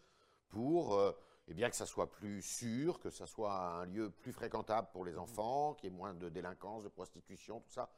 pour 0.49 0.95
euh, 0.95 1.11
eh 1.47 1.53
bien, 1.53 1.69
que 1.69 1.75
ça 1.75 1.87
soit 1.87 2.11
plus 2.11 2.41
sûr, 2.43 2.99
que 2.99 3.09
ça 3.09 3.25
soit 3.25 3.53
un 3.53 3.85
lieu 3.85 4.11
plus 4.11 4.31
fréquentable 4.31 4.89
pour 4.91 5.05
les 5.05 5.17
enfants, 5.17 5.73
qu'il 5.73 5.89
y 5.89 5.93
ait 5.93 5.97
moins 5.97 6.13
de 6.13 6.29
délinquance, 6.29 6.83
de 6.83 6.89
prostitution, 6.89 7.61
tout 7.61 7.71
ça. 7.71 7.89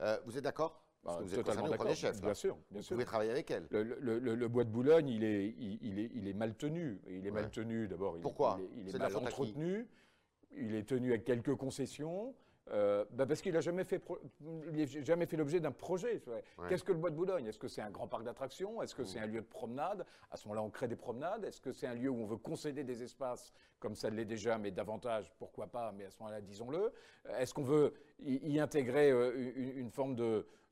Euh, 0.00 0.18
vous 0.24 0.38
êtes 0.38 0.44
d'accord? 0.44 0.82
Bah, 1.04 1.18
vous 1.22 1.34
êtes 1.34 1.44
totalement 1.44 1.68
d'accord. 1.68 1.86
Bien 1.86 1.94
sûr, 2.34 2.58
bien 2.70 2.80
vous 2.80 2.88
pouvez 2.88 3.04
travailler 3.04 3.30
avec 3.30 3.50
elle. 3.50 3.66
Le, 3.70 4.48
bois 4.48 4.64
de 4.64 4.70
Boulogne, 4.70 5.08
il 5.08 5.24
est, 5.24 5.54
il, 5.58 5.98
est, 5.98 6.10
il 6.14 6.28
est 6.28 6.34
mal 6.34 6.54
tenu. 6.54 7.00
Il 7.08 7.26
est 7.26 7.30
mal 7.30 7.50
tenu 7.50 7.88
d'abord. 7.88 8.16
Pourquoi 8.20 8.60
Il, 8.76 8.88
est, 8.88 8.98
mal 8.98 9.16
entretenu. 9.16 9.86
Il 10.56 10.74
est 10.74 10.86
tenu 10.86 11.10
avec 11.10 11.24
quelques 11.24 11.54
concessions. 11.54 12.34
euh, 12.72 13.04
bah, 13.12 13.24
parce 13.26 13.40
qu'il 13.40 13.54
n'a 13.54 13.62
jamais 13.62 13.84
fait, 13.84 14.02
jamais 15.02 15.26
fait 15.26 15.36
l'objet 15.36 15.58
d'un 15.58 15.72
projet. 15.72 16.22
Qu'est-ce 16.68 16.84
que 16.84 16.92
le 16.92 16.98
Bois 16.98 17.10
de 17.10 17.16
Boulogne? 17.16 17.46
Est-ce 17.46 17.58
que 17.58 17.68
c'est 17.68 17.80
un 17.80 17.90
grand 17.90 18.06
parc 18.06 18.24
d'attractions? 18.24 18.82
Est-ce 18.82 18.94
que 18.94 19.04
c'est 19.04 19.18
un 19.18 19.26
lieu 19.26 19.40
de 19.40 19.46
promenade? 19.46 20.04
À 20.30 20.36
ce 20.36 20.46
moment-là, 20.48 20.62
on 20.62 20.70
crée 20.70 20.86
des 20.86 20.96
promenades. 20.96 21.44
Est-ce 21.44 21.62
que 21.62 21.72
c'est 21.72 21.86
un 21.86 21.94
lieu 21.94 22.10
où 22.10 22.16
on 22.16 22.26
veut 22.26 22.36
concéder 22.36 22.84
des 22.84 23.02
espaces 23.02 23.54
comme 23.80 23.96
ça 23.96 24.10
l'est 24.10 24.26
déjà, 24.26 24.58
mais 24.58 24.70
davantage, 24.70 25.32
pourquoi 25.38 25.66
pas, 25.66 25.90
mais 25.92 26.04
à 26.04 26.10
ce 26.10 26.18
moment-là, 26.20 26.42
disons-le? 26.42 26.92
Est-ce 27.38 27.54
qu'on 27.54 27.62
veut 27.62 27.94
y, 28.20 28.60
intégrer 28.60 29.10
euh, 29.10 29.52
une, 29.56 29.90
forme 29.90 30.14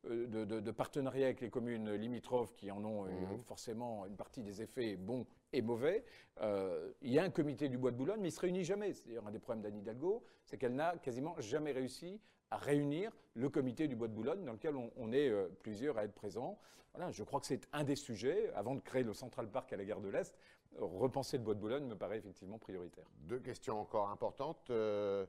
de, 0.04 0.44
de, 0.44 0.70
partenariat 0.70 1.26
avec 1.26 1.40
les 1.40 1.50
communes 1.50 1.92
limitrophes 1.92 2.54
qui 2.54 2.70
en 2.70 2.84
ont 2.84 3.04
mmh. 3.04 3.42
forcément 3.44 4.06
une 4.06 4.16
partie 4.16 4.42
des 4.42 4.62
effets 4.62 4.96
bons 4.96 5.26
et 5.52 5.62
mauvais. 5.62 6.04
Euh, 6.40 6.92
il 7.02 7.12
y 7.12 7.18
a 7.18 7.24
un 7.24 7.30
comité 7.30 7.68
du 7.68 7.78
Bois 7.78 7.90
de 7.90 7.96
Boulogne, 7.96 8.20
mais 8.20 8.28
il 8.28 8.32
ne 8.32 8.36
se 8.36 8.40
réunit 8.40 8.64
jamais. 8.64 8.92
C'est 8.92 9.06
d'ailleurs 9.08 9.26
un 9.26 9.30
des 9.30 9.38
problèmes 9.38 9.62
d'Anne 9.62 9.78
Hidalgo, 9.78 10.22
c'est 10.44 10.58
qu'elle 10.58 10.74
n'a 10.74 10.96
quasiment 10.98 11.34
jamais 11.40 11.72
réussi 11.72 12.20
à 12.50 12.56
réunir 12.56 13.12
le 13.34 13.48
comité 13.48 13.88
du 13.88 13.96
Bois 13.96 14.08
de 14.08 14.14
Boulogne 14.14 14.44
dans 14.44 14.52
lequel 14.52 14.74
on, 14.76 15.12
est 15.12 15.28
euh, 15.28 15.48
plusieurs 15.60 15.98
à 15.98 16.04
être 16.04 16.14
présents. 16.14 16.58
Voilà, 16.94 17.10
je 17.10 17.22
crois 17.22 17.40
que 17.40 17.46
c'est 17.46 17.68
un 17.72 17.84
des 17.84 17.96
sujets. 17.96 18.50
Avant 18.54 18.74
de 18.74 18.80
créer 18.80 19.02
le 19.02 19.12
Central 19.12 19.50
Park 19.50 19.72
à 19.72 19.76
la 19.76 19.84
gare 19.84 20.00
de 20.00 20.08
l'Est, 20.08 20.38
repenser 20.78 21.38
le 21.38 21.44
Bois 21.44 21.54
de 21.54 21.60
Boulogne 21.60 21.84
me 21.84 21.96
paraît 21.96 22.18
effectivement 22.18 22.58
prioritaire. 22.58 23.06
Deux 23.20 23.40
questions 23.40 23.80
encore 23.80 24.10
importantes. 24.10 24.70
Euh, 24.70 25.26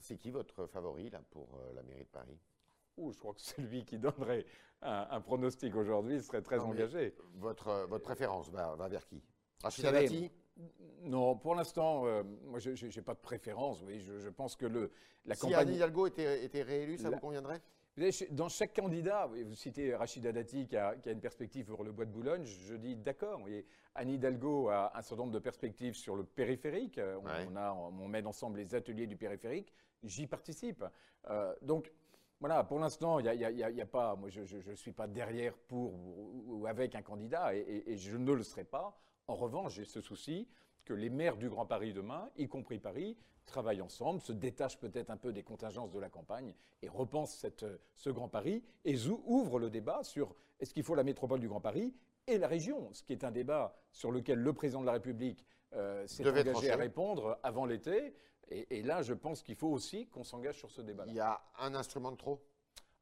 c'est 0.00 0.16
qui 0.16 0.30
votre 0.30 0.66
favori 0.66 1.10
là, 1.10 1.22
pour 1.30 1.60
la 1.76 1.82
mairie 1.84 2.02
de 2.02 2.08
Paris? 2.08 2.36
Je 2.98 3.18
crois 3.18 3.34
que 3.34 3.40
celui 3.40 3.84
qui 3.84 3.98
donnerait 3.98 4.44
un, 4.82 5.20
pronostic 5.20 5.74
aujourd'hui 5.74 6.22
serait 6.22 6.42
très 6.42 6.58
engagé. 6.58 7.14
Votre, 7.36 7.86
votre 7.88 8.04
préférence 8.04 8.50
va, 8.50 8.76
vers 8.88 9.06
qui? 9.06 9.22
Rachida 9.62 9.92
Dati? 9.92 10.30
Non, 11.02 11.36
pour 11.36 11.54
l'instant, 11.54 12.06
euh, 12.06 12.22
moi, 12.44 12.58
je 12.60 12.70
n'ai 12.70 13.02
pas 13.02 13.14
de 13.14 13.20
préférence. 13.20 13.82
Oui, 13.82 14.00
je, 14.00 14.28
pense 14.28 14.56
que 14.56 14.66
le, 14.66 14.90
la 15.24 15.34
si 15.34 15.52
Anne 15.52 15.70
Hidalgo 15.70 16.06
était, 16.06 16.44
était 16.44 16.62
réélue, 16.62 16.96
ça 16.98 17.10
vous 17.10 17.18
conviendrait? 17.18 17.60
Dans 18.30 18.48
chaque 18.48 18.74
candidat, 18.74 19.26
vous 19.26 19.54
citez 19.54 19.94
Rachida 19.94 20.32
Dati 20.32 20.66
qui 20.66 20.76
a, 20.76 20.96
une 21.06 21.20
perspective 21.20 21.66
pour 21.66 21.84
le 21.84 21.92
bois 21.92 22.04
de 22.04 22.10
Boulogne, 22.10 22.44
je 22.44 22.74
dis 22.74 22.96
d'accord. 22.96 23.40
Anne 23.94 24.10
Hidalgo 24.10 24.68
a 24.68 24.92
un 24.96 25.02
certain 25.02 25.22
nombre 25.22 25.32
de 25.32 25.38
perspectives 25.38 25.94
sur 25.94 26.16
le 26.16 26.24
périphérique. 26.24 27.00
On, 27.22 27.56
a, 27.56 27.72
on 27.72 28.08
met 28.08 28.24
ensemble 28.26 28.58
les 28.58 28.74
ateliers 28.74 29.06
du 29.06 29.16
périphérique. 29.16 29.72
J'y 30.02 30.26
participe. 30.26 30.84
Euh, 31.30 31.54
donc, 31.62 31.90
voilà, 32.40 32.62
pour 32.64 32.78
l'instant, 32.78 33.20
il 33.20 33.30
n'y 33.38 33.82
a, 33.82 33.86
pas, 33.86 34.16
moi 34.16 34.28
je 34.28 34.40
ne 34.42 34.74
suis 34.74 34.92
pas 34.92 35.06
derrière 35.06 35.54
pour 35.54 35.94
ou, 35.94 36.66
avec 36.66 36.94
un 36.94 37.02
candidat 37.02 37.54
et, 37.54 37.96
je 37.96 38.16
ne 38.16 38.32
le 38.32 38.42
serai 38.42 38.64
pas. 38.64 39.00
En 39.28 39.34
revanche, 39.34 39.74
j'ai 39.74 39.84
ce 39.84 40.00
souci 40.00 40.46
que 40.84 40.92
les 40.92 41.08
maires 41.08 41.38
du 41.38 41.48
Grand 41.48 41.64
Paris 41.64 41.94
demain, 41.94 42.28
y 42.36 42.46
compris 42.46 42.78
Paris, 42.78 43.16
travaillent 43.46 43.80
ensemble, 43.80 44.20
se 44.20 44.32
détachent 44.32 44.78
peut-être 44.78 45.10
un 45.10 45.16
peu 45.16 45.32
des 45.32 45.42
contingences 45.42 45.90
de 45.90 45.98
la 45.98 46.10
campagne 46.10 46.52
et 46.82 46.88
repensent 46.88 47.34
cette, 47.38 47.64
ce 47.94 48.10
Grand 48.10 48.28
Paris 48.28 48.62
et 48.84 48.96
ouvrent 49.26 49.58
le 49.58 49.70
débat 49.70 50.02
sur 50.02 50.34
est-ce 50.60 50.74
qu'il 50.74 50.82
faut 50.82 50.94
la 50.94 51.02
métropole 51.02 51.40
du 51.40 51.48
Grand 51.48 51.60
Paris 51.60 51.94
et 52.26 52.38
la 52.38 52.48
région, 52.48 52.92
ce 52.92 53.02
qui 53.02 53.12
est 53.12 53.24
un 53.24 53.30
débat 53.30 53.74
sur 53.92 54.10
lequel 54.10 54.38
le 54.38 54.52
président 54.52 54.80
de 54.80 54.86
la 54.86 54.92
République 54.92 55.44
euh, 55.74 56.06
s'est 56.06 56.28
engagé 56.28 56.70
à 56.70 56.76
répondre 56.76 57.38
avant 57.42 57.66
l'été. 57.66 58.14
Et, 58.50 58.82
là, 58.82 59.02
je 59.02 59.14
pense 59.14 59.42
qu'il 59.42 59.56
faut 59.56 59.68
aussi 59.68 60.06
qu'on 60.08 60.24
s'engage 60.24 60.58
sur 60.58 60.70
ce 60.70 60.82
débat. 60.82 61.04
-là. 61.04 61.10
Il 61.10 61.16
y 61.16 61.20
a 61.20 61.40
un 61.58 61.74
instrument 61.74 62.12
de 62.12 62.16
trop? 62.16 62.40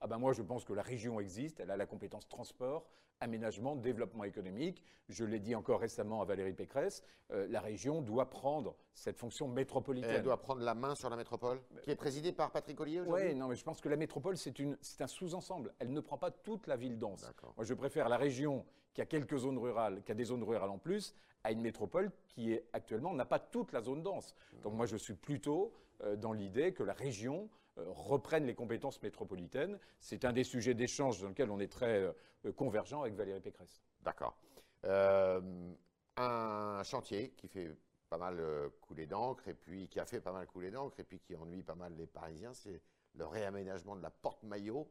Ah 0.00 0.06
ben 0.08 0.18
moi, 0.18 0.32
je 0.32 0.42
pense 0.42 0.64
que 0.64 0.72
la 0.72 0.82
région 0.82 1.20
existe, 1.20 1.60
elle 1.60 1.70
a 1.70 1.76
la 1.76 1.86
compétence 1.86 2.28
transport, 2.28 2.88
aménagement, 3.20 3.76
développement 3.76 4.24
économique. 4.24 4.82
Je 5.08 5.24
l'ai 5.24 5.38
dit 5.38 5.54
encore 5.54 5.80
récemment 5.80 6.20
à 6.20 6.24
Valérie 6.24 6.54
Pécresse, 6.54 7.04
euh, 7.30 7.46
la 7.48 7.60
région 7.60 8.02
doit 8.02 8.28
prendre 8.28 8.74
cette 8.94 9.16
fonction 9.16 9.46
métropolitaine. 9.46 10.10
Elle 10.10 10.22
doit 10.22 10.40
prendre 10.40 10.62
la 10.62 10.74
main 10.74 10.94
sur 10.94 11.08
la 11.08 11.16
métropole, 11.16 11.60
qui 11.82 11.90
est 11.90 11.96
présidée 11.96 12.32
par 12.32 12.50
Patrick 12.50 12.80
Ollier 12.80 13.00
aujourd'hui? 13.00 13.28
Oui, 13.28 13.34
non, 13.34 13.48
mais 13.48 13.54
je 13.54 13.64
pense 13.64 13.80
que 13.80 13.88
la 13.88 13.96
métropole, 13.96 14.36
c'est 14.36 15.00
un 15.00 15.06
sous-ensemble. 15.06 15.72
Elle 15.78 15.92
ne 15.92 16.00
prend 16.00 16.18
pas 16.18 16.30
toute 16.30 16.66
la 16.66 16.76
ville 16.76 16.98
dense. 16.98 17.24
Moi, 17.56 17.64
je 17.64 17.74
préfère 17.74 18.08
la 18.08 18.16
région 18.16 18.64
qui 18.92 19.00
a 19.00 19.06
quelques 19.06 19.36
zones 19.38 19.58
rurales, 19.58 20.02
qui 20.02 20.12
a 20.12 20.14
des 20.14 20.24
zones 20.24 20.42
rurales 20.42 20.70
en 20.70 20.78
plus, 20.78 21.14
à 21.44 21.52
une 21.52 21.60
métropole 21.60 22.10
qui 22.28 22.58
actuellement 22.72 23.12
n'a 23.14 23.24
pas 23.24 23.38
toute 23.38 23.72
la 23.72 23.80
zone 23.80 24.02
dense. 24.02 24.34
Donc 24.62 24.74
moi, 24.74 24.86
je 24.86 24.96
suis 24.96 25.14
plutôt 25.14 25.72
euh, 26.04 26.16
dans 26.16 26.32
l'idée 26.32 26.72
que 26.72 26.82
la 26.82 26.92
région 26.92 27.48
euh, 27.78 27.84
reprenne 27.88 28.46
les 28.46 28.54
compétences 28.54 29.02
métropolitaines. 29.02 29.78
C'est 30.00 30.24
un 30.24 30.32
des 30.32 30.44
sujets 30.44 30.74
d'échange 30.74 31.20
dans 31.20 31.28
lequel 31.28 31.50
on 31.50 31.60
est 31.60 31.72
très 31.72 32.02
euh, 32.44 32.52
convergent 32.52 33.02
avec 33.02 33.14
Valérie 33.14 33.40
Pécresse. 33.40 33.82
D'accord. 34.02 34.36
un 34.84 36.82
chantier 36.82 37.30
qui 37.36 37.48
fait 37.48 37.70
pas 38.08 38.18
mal 38.18 38.42
couler 38.80 39.06
d'encre 39.06 39.48
et 39.48 39.54
puis 39.54 39.88
qui 39.88 40.00
a 40.00 40.04
fait 40.04 40.20
pas 40.20 40.32
mal 40.32 40.46
couler 40.46 40.70
d'encre 40.70 40.98
et 41.00 41.04
puis 41.04 41.20
qui 41.20 41.36
ennuie 41.36 41.62
pas 41.62 41.76
mal 41.76 41.94
les 41.96 42.06
Parisiens, 42.06 42.52
c'est 42.52 42.82
le 43.14 43.26
réaménagement 43.26 43.96
de 43.96 44.02
la 44.02 44.10
porte 44.10 44.42
Maillot. 44.42 44.88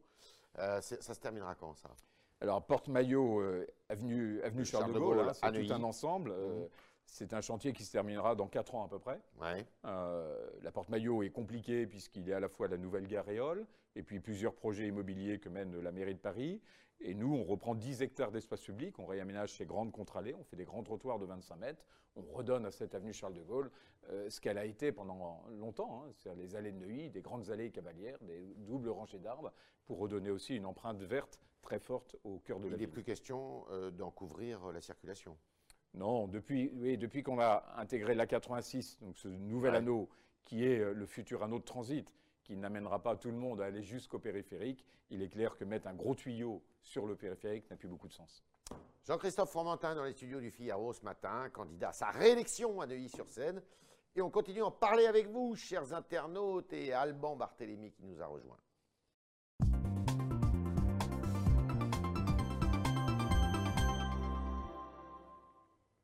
ça 0.56 0.82
se 0.82 1.20
terminera 1.20 1.56
quand 1.56 1.76
ça? 1.76 1.90
Alors, 2.42 2.66
Porte 2.66 2.88
Maillot, 2.88 3.42
avenue, 3.88 4.42
avenue 4.42 4.66
Charles, 4.66 4.92
de 4.92 5.00
Gaulle, 5.00 5.32
c'est 5.34 5.52
tout 5.52 5.74
un 5.74 5.84
ensemble. 5.84 6.32
Mmh. 6.32 6.68
C'est 7.12 7.34
un 7.34 7.42
chantier 7.42 7.74
qui 7.74 7.84
se 7.84 7.92
terminera 7.92 8.36
dans 8.36 8.48
4 8.48 8.74
ans 8.74 8.86
à 8.86 8.88
peu 8.88 8.98
près. 8.98 9.20
Euh, 9.86 10.50
la 10.62 10.72
porte 10.72 10.88
Maillot 10.88 11.24
est 11.24 11.30
compliquée 11.30 11.86
puisqu'il 11.86 12.26
y 12.26 12.32
a 12.32 12.38
à 12.38 12.40
la 12.40 12.48
fois 12.48 12.70
la 12.70 12.78
nouvelle 12.78 13.06
gare 13.06 13.26
Réole 13.26 13.68
et 13.98 14.02
puis 14.02 14.22
plusieurs 14.22 14.56
projets 14.56 14.88
immobiliers 14.88 15.38
que 15.38 15.50
mène 15.50 15.78
la 15.78 15.92
mairie 15.92 16.16
de 16.16 16.20
Paris. 16.20 16.62
Et 17.02 17.14
nous, 17.14 17.36
on 17.36 17.44
reprend 17.44 17.76
10 17.76 18.02
hectares 18.02 18.32
d'espace 18.32 18.62
public, 18.62 18.98
on 18.98 19.06
réaménage 19.06 19.52
ces 19.52 19.66
grandes 19.66 19.92
contre-allées, 19.92 20.36
on 20.40 20.44
fait 20.46 20.56
des 20.56 20.64
grands 20.64 20.84
trottoirs 20.84 21.20
de 21.20 21.26
25 21.26 21.58
mètres, 21.58 21.84
on 22.16 22.22
redonne 22.22 22.66
à 22.66 22.72
cette 22.72 22.96
avenue 22.96 23.12
Charles 23.12 23.34
de 23.34 23.42
Gaulle 23.42 23.72
euh, 24.10 24.30
ce 24.30 24.40
qu'elle 24.40 24.58
a 24.58 24.66
été 24.66 24.94
pendant 24.94 25.44
longtemps, 25.50 26.06
hein. 26.06 26.12
c'est-à-dire 26.14 26.42
les 26.42 26.56
allées 26.56 26.72
de 26.72 26.78
Neuilly, 26.78 27.10
des 27.10 27.22
grandes 27.22 27.50
allées 27.50 27.72
cavalières, 27.72 28.20
des 28.22 28.54
doubles 28.56 28.90
rangées 28.90 29.20
d'arbres, 29.20 29.52
pour 29.86 29.98
redonner 29.98 30.30
aussi 30.30 30.56
une 30.56 30.66
empreinte 30.66 31.02
verte 31.02 31.42
très 31.62 31.80
forte 31.80 32.16
au 32.24 32.40
cœur 32.40 32.60
de 32.60 32.66
la 32.66 32.70
ville. 32.72 32.80
Il 32.80 32.82
n'est 32.82 32.92
plus 32.92 33.04
question 33.04 33.66
euh, 33.72 33.92
d'en 33.92 34.12
couvrir 34.12 34.72
la 34.72 34.82
circulation. 34.82 35.38
Non, 35.94 36.28
depuis, 36.28 36.72
oui, 36.76 36.98
depuis 36.98 37.22
qu'on 37.22 37.40
a 37.40 37.64
intégré 37.78 38.16
l'A86, 38.16 39.00
donc 39.02 39.18
ce 39.18 39.28
nouvel 39.28 39.76
anneau 39.76 40.10
qui 40.44 40.66
est 40.66 40.80
euh, 40.80 40.94
le 40.94 41.06
futur 41.06 41.44
anneau 41.44 41.60
de 41.60 41.66
transit, 41.66 42.14
qui 42.44 42.56
n'amènera 42.56 43.02
pas 43.02 43.16
tout 43.16 43.30
le 43.30 43.38
monde 43.38 43.62
à 43.62 43.66
aller 43.66 43.84
jusqu'au 43.84 44.20
périphérique, 44.20 44.86
il 45.10 45.22
est 45.22 45.30
clair 45.30 45.56
que 45.58 45.66
mettre 45.66 45.88
un 45.88 45.94
gros 45.94 46.16
tuyau 46.16 46.64
sur 46.82 47.06
le 47.06 47.16
périphérique 47.16 47.70
n'a 47.70 47.76
plus 47.76 47.88
beaucoup 47.88 48.08
de 48.08 48.14
sens. 48.14 48.44
Jean-Christophe 49.04 49.52
Formentin 49.52 49.96
dans 49.96 50.04
les 50.04 50.14
studios 50.14 50.40
du 50.40 50.52
Figaro 50.52 50.94
ce 50.94 51.04
matin, 51.04 51.50
candidat 51.50 51.90
à 51.90 51.94
sa 51.94 52.12
réélection 52.12 52.82
à 52.82 52.88
Neuilly-sur-Seine. 52.88 53.62
Et 54.16 54.22
on 54.22 54.30
continue 54.30 54.62
à 54.62 54.66
en 54.66 54.72
parler 54.72 55.06
avec 55.06 55.28
vous, 55.28 55.56
chers 55.56 55.94
internautes, 55.94 56.72
et 56.74 56.94
Alban 56.94 57.36
Barthélémy 57.36 57.92
qui 57.92 58.04
nous 58.04 58.22
a 58.22 58.26
rejoints. 58.26 58.60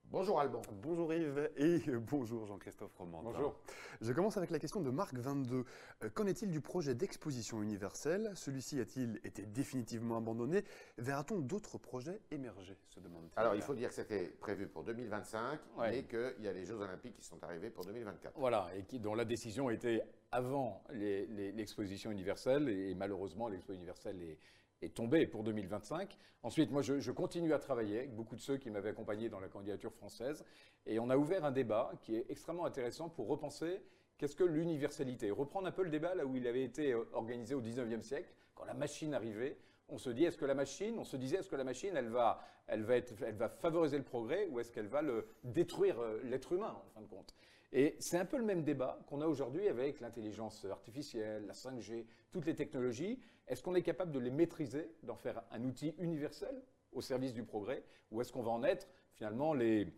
Bonjour 0.09 0.39
Alban. 0.39 0.61
Bonjour 0.81 1.13
Yves 1.13 1.49
et 1.57 1.79
bonjour 2.09 2.45
Jean-Christophe 2.45 2.95
Roman. 2.97 3.21
Bonjour. 3.23 3.55
Je 3.99 4.13
commence 4.13 4.37
avec 4.37 4.51
la 4.51 4.59
question 4.59 4.79
de 4.79 4.89
Marc 4.89 5.13
22. 5.15 5.65
Euh, 6.03 6.09
qu'en 6.13 6.25
est-il 6.27 6.49
du 6.49 6.61
projet 6.61 6.95
d'exposition 6.95 7.61
universelle? 7.61 8.31
Celui-ci 8.33 8.79
a-t-il 8.79 9.19
été 9.25 9.45
définitivement 9.45 10.15
abandonné? 10.15 10.63
Verra-t-on 10.97 11.39
d'autres 11.39 11.77
projets 11.77 12.21
émerger? 12.31 12.77
se 12.87 13.01
demande 13.01 13.29
Alors 13.35 13.55
il 13.55 13.61
faut 13.61 13.73
dire 13.73 13.89
que 13.89 13.95
c'était 13.95 14.27
prévu 14.39 14.67
pour 14.67 14.85
2025 14.85 15.59
et 15.91 16.03
qu'il 16.03 16.35
y 16.39 16.47
a 16.47 16.53
les 16.53 16.63
Jeux 16.63 16.79
Olympiques 16.79 17.17
qui 17.17 17.25
sont 17.25 17.43
arrivés 17.43 17.69
pour 17.69 17.83
2024. 17.83 18.39
Voilà, 18.39 18.69
et 18.77 18.83
qui, 18.83 18.99
dont 18.99 19.13
la 19.13 19.25
décision 19.25 19.69
était 19.69 20.01
avant 20.31 20.83
l'exposition 20.89 22.11
universelle 22.11 22.69
et 22.69 22.95
malheureusement 22.95 23.49
l'exposition 23.49 23.81
universelle 23.81 24.21
est 24.21 24.37
est 24.81 24.95
tombé 24.95 25.27
pour 25.27 25.43
2025. 25.43 26.17
Ensuite, 26.43 26.71
moi, 26.71 26.81
je, 26.81 27.11
continue 27.11 27.53
à 27.53 27.59
travailler 27.59 27.99
avec 27.99 28.15
beaucoup 28.15 28.35
de 28.35 28.41
ceux 28.41 28.57
qui 28.57 28.69
m'avaient 28.69 28.89
accompagné 28.89 29.29
dans 29.29 29.39
la 29.39 29.47
candidature 29.47 29.93
française. 29.93 30.45
Et 30.85 30.99
on 30.99 31.09
a 31.09 31.17
ouvert 31.17 31.43
un 31.45 31.51
débat 31.51 31.91
qui 32.01 32.15
est 32.15 32.25
extrêmement 32.29 32.65
intéressant 32.65 33.09
pour 33.09 33.27
repenser 33.27 33.81
qu'est-ce 34.17 34.35
que 34.35 34.43
l'universalité. 34.43 35.31
Reprendre 35.31 35.67
un 35.67 35.71
peu 35.71 35.83
le 35.83 35.89
débat 35.89 36.15
là 36.15 36.25
où 36.25 36.35
il 36.35 36.47
avait 36.47 36.63
été 36.63 36.93
euh, 36.93 37.03
organisé 37.13 37.55
au 37.55 37.61
19e 37.61 38.01
siècle, 38.01 38.31
quand 38.55 38.65
la 38.65 38.73
machine 38.73 39.13
arrivait. 39.13 39.57
On 39.89 39.97
se 39.97 40.09
dit, 40.09 40.25
est-ce 40.25 40.37
que 40.37 40.45
la 40.45 40.55
machine, 40.55 40.97
on 40.99 41.05
se 41.05 41.15
disait, 41.15 41.37
est-ce 41.37 41.49
que 41.49 41.55
la 41.55 41.63
machine, 41.63 41.95
elle 41.95 42.09
va, 42.09 42.41
elle 42.67 42.83
va, 42.83 42.97
être, 42.97 43.13
elle 43.21 43.35
va 43.35 43.47
favoriser 43.47 43.97
le 43.97 44.03
progrès 44.03 44.47
ou 44.51 44.59
est-ce 44.59 44.71
qu'elle 44.71 44.87
va 44.87 45.01
le, 45.01 45.27
détruire 45.43 45.99
euh, 45.99 46.19
l'être 46.23 46.51
humain, 46.51 46.75
en 46.85 46.89
fin 46.93 47.01
de 47.01 47.07
compte? 47.07 47.33
Et 47.77 47.95
c'est 47.99 48.17
un 48.17 48.25
peu 48.25 48.37
le 48.37 48.43
même 48.43 48.63
débat 48.63 48.97
qu'on 49.05 49.21
a 49.21 49.27
aujourd'hui 49.27 49.67
avec 49.67 49.99
l'intelligence 49.99 50.65
artificielle, 50.65 51.45
la 51.45 51.53
5G, 51.53 52.07
toutes 52.31 52.47
les 52.47 52.55
technologies. 52.55 53.19
Est-ce 53.47 53.61
qu'on 53.61 53.75
est 53.75 53.83
capable 53.83 54.11
de 54.11 54.17
les 54.17 54.31
maîtriser, 54.31 54.89
d'en 55.03 55.15
faire 55.15 55.43
un 55.51 55.63
outil 55.63 55.93
universel 55.99 56.59
au 56.91 57.01
service 57.01 57.33
du 57.33 57.43
progrès, 57.43 57.83
ou 58.09 58.19
est-ce 58.19 58.33
qu'on 58.33 58.41
va 58.41 58.49
en 58.49 58.63
être 58.63 58.87
finalement 59.13 59.53
les, 59.53 59.93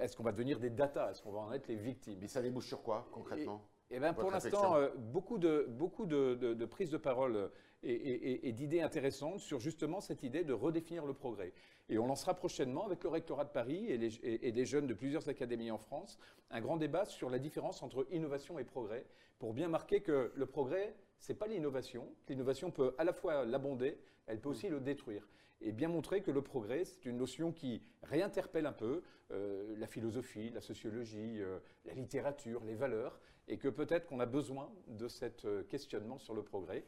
est-ce 0.00 0.16
qu'on 0.16 0.22
va 0.22 0.32
devenir 0.32 0.58
des 0.58 0.70
data, 0.70 1.10
est-ce 1.10 1.20
qu'on 1.20 1.32
va 1.32 1.40
en 1.40 1.52
être 1.52 1.68
les 1.68 1.76
victimes? 1.76 2.18
Mais 2.18 2.28
ça 2.28 2.40
débouche 2.40 2.66
sur 2.66 2.82
quoi 2.82 3.06
concrètement? 3.12 3.62
Eh 3.90 3.98
bien, 3.98 4.14
pour 4.14 4.30
l'instant, 4.30 4.76
euh, 4.76 4.88
beaucoup, 4.96 5.36
de, 5.36 5.66
beaucoup 5.68 6.06
de, 6.06 6.64
prises 6.64 6.90
de 6.90 6.96
parole 6.96 7.36
euh, 7.36 7.48
et, 7.82 8.52
d'idées 8.52 8.80
intéressantes 8.80 9.40
sur 9.40 9.60
justement 9.60 10.00
cette 10.00 10.22
idée 10.22 10.44
de 10.44 10.54
redéfinir 10.54 11.04
le 11.04 11.12
progrès. 11.12 11.52
Et 11.90 11.98
on 11.98 12.06
lancera 12.06 12.34
prochainement, 12.34 12.84
avec 12.84 13.02
le 13.02 13.08
rectorat 13.08 13.44
de 13.44 13.50
Paris 13.50 13.86
et, 13.90 14.52
des 14.52 14.66
jeunes 14.66 14.86
de 14.86 14.94
plusieurs 14.94 15.28
académies 15.28 15.70
en 15.70 15.78
France, 15.78 16.18
un 16.50 16.60
grand 16.60 16.76
débat 16.76 17.06
sur 17.06 17.30
la 17.30 17.38
différence 17.38 17.82
entre 17.82 18.06
innovation 18.10 18.58
et 18.58 18.64
progrès, 18.64 19.06
pour 19.38 19.54
bien 19.54 19.68
marquer 19.68 20.00
que 20.00 20.32
le 20.34 20.46
progrès, 20.46 20.94
c'est 21.18 21.34
pas 21.34 21.46
l'innovation. 21.46 22.06
L'innovation 22.28 22.70
peut 22.70 22.94
à 22.98 23.04
la 23.04 23.12
fois 23.12 23.44
l'abonder, 23.44 23.98
elle 24.26 24.40
peut 24.40 24.50
aussi 24.50 24.68
le 24.68 24.80
détruire. 24.80 25.26
Et 25.60 25.72
bien 25.72 25.88
montrer 25.88 26.22
que 26.22 26.30
le 26.30 26.42
progrès, 26.42 26.84
c'est 26.84 27.06
une 27.06 27.16
notion 27.16 27.52
qui 27.52 27.82
réinterpelle 28.02 28.66
un 28.66 28.72
peu 28.72 29.02
euh, 29.32 29.74
la 29.78 29.86
philosophie, 29.86 30.50
la 30.50 30.60
sociologie, 30.60 31.40
euh, 31.40 31.58
la 31.84 31.94
littérature, 31.94 32.62
les 32.64 32.74
valeurs, 32.74 33.18
et 33.48 33.56
que 33.56 33.68
peut-être 33.68 34.06
qu'on 34.06 34.20
a 34.20 34.26
besoin 34.26 34.70
de 34.86 35.08
cet 35.08 35.46
euh, 35.46 35.64
questionnement 35.64 36.18
sur 36.18 36.34
le 36.34 36.42
progrès. 36.42 36.84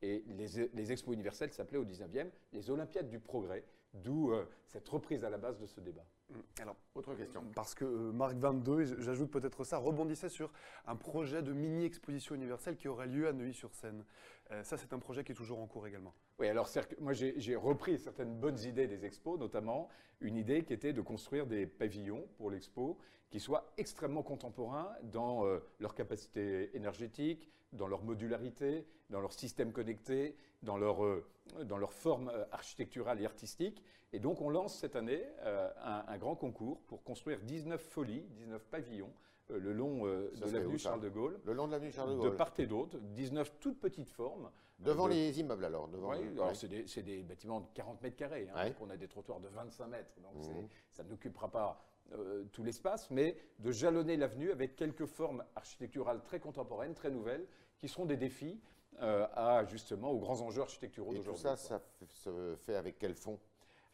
Et 0.00 0.22
les, 0.28 0.68
les 0.72 0.92
expos 0.92 1.14
universelles 1.14 1.52
s'appelaient 1.52 1.78
au 1.78 1.84
19e 1.84 2.28
les 2.52 2.70
Olympiades 2.70 3.08
du 3.08 3.18
progrès, 3.20 3.64
d'où 3.94 4.32
cette 4.66 4.88
reprise 4.88 5.24
à 5.24 5.30
la 5.30 5.38
base 5.38 5.58
de 5.58 5.66
ce 5.66 5.80
débat. 5.80 6.04
Mmh. 6.30 6.34
Alors, 6.60 6.76
autre 6.94 7.14
question. 7.14 7.44
Parce 7.54 7.74
que 7.74 7.84
Marc 7.84 8.34
22, 8.36 9.00
j'ajoute 9.00 9.30
peut-être 9.30 9.62
ça, 9.64 9.78
rebondissait 9.78 10.28
sur 10.28 10.52
un 10.86 10.96
projet 10.96 11.42
de 11.42 11.52
mini-exposition 11.52 12.34
universelle 12.34 12.76
qui 12.76 12.88
aurait 12.88 13.06
lieu 13.06 13.28
à 13.28 13.32
Neuilly-sur-Seine. 13.32 14.04
Euh, 14.50 14.62
ça, 14.62 14.76
c'est 14.76 14.92
un 14.92 14.98
projet 14.98 15.22
qui 15.22 15.32
est 15.32 15.36
toujours 15.36 15.60
en 15.60 15.66
cours 15.66 15.86
également. 15.86 16.14
Oui, 16.38 16.48
alors 16.48 16.68
moi, 16.98 17.12
j'ai 17.12 17.56
repris 17.56 17.98
certaines 17.98 18.34
bonnes 18.34 18.58
idées 18.60 18.86
des 18.86 19.04
expos, 19.04 19.38
notamment 19.38 19.88
une 20.20 20.36
idée 20.36 20.64
qui 20.64 20.72
était 20.72 20.92
de 20.92 21.00
construire 21.00 21.46
des 21.46 21.66
pavillons 21.66 22.26
pour 22.36 22.50
l'expo 22.50 22.98
qui 23.30 23.40
soient 23.40 23.72
extrêmement 23.76 24.22
contemporains 24.22 24.92
dans 25.02 25.44
euh, 25.44 25.58
leur 25.80 25.94
capacité 25.94 26.70
énergétique, 26.76 27.50
dans 27.74 27.86
leur 27.86 28.02
modularité, 28.02 28.86
dans 29.10 29.20
leur 29.20 29.32
système 29.32 29.72
connecté, 29.72 30.36
dans 30.62 30.78
leur, 30.78 31.04
euh, 31.04 31.26
dans 31.64 31.76
leur 31.76 31.92
forme 31.92 32.32
architecturale 32.52 33.20
et 33.20 33.26
artistique. 33.26 33.82
Et 34.12 34.20
donc, 34.20 34.40
on 34.40 34.48
lance 34.48 34.78
cette 34.78 34.96
année 34.96 35.24
un, 35.44 36.04
un, 36.06 36.18
grand 36.18 36.36
concours 36.36 36.80
pour 36.86 37.02
construire 37.02 37.40
19 37.40 37.80
folies, 37.80 38.24
19 38.30 38.64
pavillons 38.66 39.12
euh, 39.50 39.58
le 39.58 39.72
long 39.72 40.06
euh, 40.06 40.32
de 40.36 40.50
l'avenue 40.50 40.78
Charles 40.78 41.00
de 41.00 41.08
Gaulle. 41.08 41.38
Le 41.44 41.52
long 41.52 41.66
de 41.66 41.72
l'avenue 41.72 41.90
Charles 41.90 42.10
de 42.10 42.16
Gaulle. 42.16 42.30
De 42.30 42.36
part 42.36 42.52
et 42.58 42.66
d'autre, 42.66 42.98
19 42.98 43.58
toutes 43.60 43.78
petites 43.78 44.08
formes. 44.08 44.50
Devant 44.78 45.06
les 45.06 45.38
immeubles 45.38 45.64
alors 45.64 45.88
devant 45.88 46.10
Oui, 46.10 46.28
alors 46.32 46.54
c'est 46.54 47.02
des, 47.02 47.22
bâtiments 47.22 47.60
de 47.60 47.66
40 47.74 48.02
mètres 48.02 48.16
carrés. 48.16 48.48
Hein, 48.54 48.68
donc 48.68 48.76
on 48.80 48.90
a 48.90 48.96
des 48.96 49.06
trottoirs 49.06 49.40
de 49.40 49.48
25 49.48 49.86
mètres. 49.86 50.14
Donc 50.20 50.44
mmh. 50.44 50.68
ça 50.90 51.04
n'occupera 51.04 51.50
pas 51.50 51.80
euh, 52.12 52.44
tout 52.52 52.64
l'espace, 52.64 53.10
mais 53.10 53.36
de 53.60 53.70
jalonner 53.70 54.16
l'avenue 54.16 54.50
avec 54.50 54.76
quelques 54.76 55.06
formes 55.06 55.44
architecturales 55.54 56.22
très 56.22 56.40
contemporaines, 56.40 56.94
très 56.94 57.10
nouvelles, 57.10 57.46
qui 57.84 57.92
seront 57.92 58.06
des 58.06 58.16
défis 58.16 58.58
à 58.98 59.64
justement 59.66 60.10
aux 60.10 60.18
grands 60.18 60.40
enjeux 60.40 60.62
architecturaux 60.62 61.12
d'aujourd'hui. 61.12 61.42
Tout 61.42 61.48
ça, 61.48 61.56
ça 61.56 61.82
se 62.08 62.56
fait 62.64 62.76
avec 62.76 62.98
quel 62.98 63.14
fonds 63.14 63.38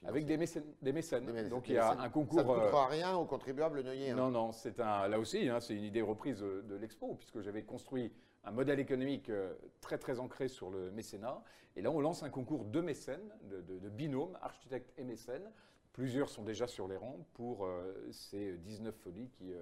avec 0.04 0.24
des 0.24 0.36
mécènes, 0.36 0.64
des 0.80 0.92
mécènes. 0.92 1.48
Donc 1.48 1.68
il 1.68 1.74
y 1.74 1.78
a 1.78 1.90
un 1.90 2.08
concours. 2.08 2.40
Ça 2.40 2.44
ne 2.44 2.48
coûtera 2.48 2.84
euh, 2.84 2.88
rien 2.88 3.16
aux 3.16 3.26
contribuables 3.26 3.82
neuilliens. 3.82 4.14
Non, 4.14 4.30
non, 4.30 4.52
c'est 4.52 4.80
un, 4.80 5.08
là 5.08 5.18
aussi, 5.18 5.48
hein, 5.48 5.60
c'est 5.60 5.74
une 5.74 5.84
idée 5.84 6.00
reprise 6.00 6.38
de 6.40 6.74
l'expo, 6.76 7.14
puisque 7.16 7.40
j'avais 7.40 7.62
construit 7.64 8.12
un 8.44 8.52
modèle 8.52 8.80
économique 8.80 9.28
euh, 9.28 9.52
très 9.80 9.98
très 9.98 10.18
ancré 10.20 10.48
sur 10.48 10.70
le 10.70 10.90
mécénat. 10.90 11.42
Et 11.76 11.82
là, 11.82 11.90
on 11.90 12.00
lance 12.00 12.22
un 12.22 12.30
concours 12.30 12.64
de 12.64 12.80
mécènes, 12.80 13.30
de, 13.42 13.60
de, 13.60 13.88
binômes, 13.90 14.38
architectes 14.40 14.92
et 14.96 15.04
mécènes. 15.04 15.50
Plusieurs 15.92 16.30
sont 16.30 16.44
déjà 16.44 16.66
sur 16.66 16.88
les 16.88 16.96
rangs 16.96 17.26
pour 17.34 17.66
euh, 17.66 18.08
ces 18.10 18.56
19 18.56 18.94
folies 18.94 19.28
qui 19.28 19.52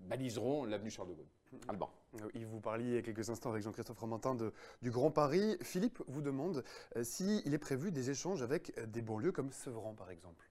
baliseront 0.00 0.64
l'avenue 0.64 0.90
Charles 0.90 1.08
de 1.08 1.14
Gaulle. 1.14 1.26
Alban. 1.68 1.90
Euh, 2.14 2.28
il 2.34 2.46
vous 2.46 2.60
parliez 2.60 2.86
il 2.86 2.94
y 2.94 2.98
a 2.98 3.02
quelques 3.02 3.30
instants 3.30 3.50
avec 3.50 3.62
Jean-Christophe 3.62 3.98
Ramantin 3.98 4.36
du 4.82 4.90
Grand 4.90 5.10
Paris. 5.10 5.56
Philippe 5.62 6.02
vous 6.06 6.22
demande 6.22 6.64
euh, 6.96 7.04
s'il 7.04 7.52
est 7.52 7.58
prévu 7.58 7.90
des 7.92 8.10
échanges 8.10 8.42
avec 8.42 8.76
euh, 8.78 8.86
des 8.86 9.02
banlieues 9.02 9.32
comme 9.32 9.50
Sevran, 9.50 9.94
par 9.94 10.10
exemple. 10.10 10.48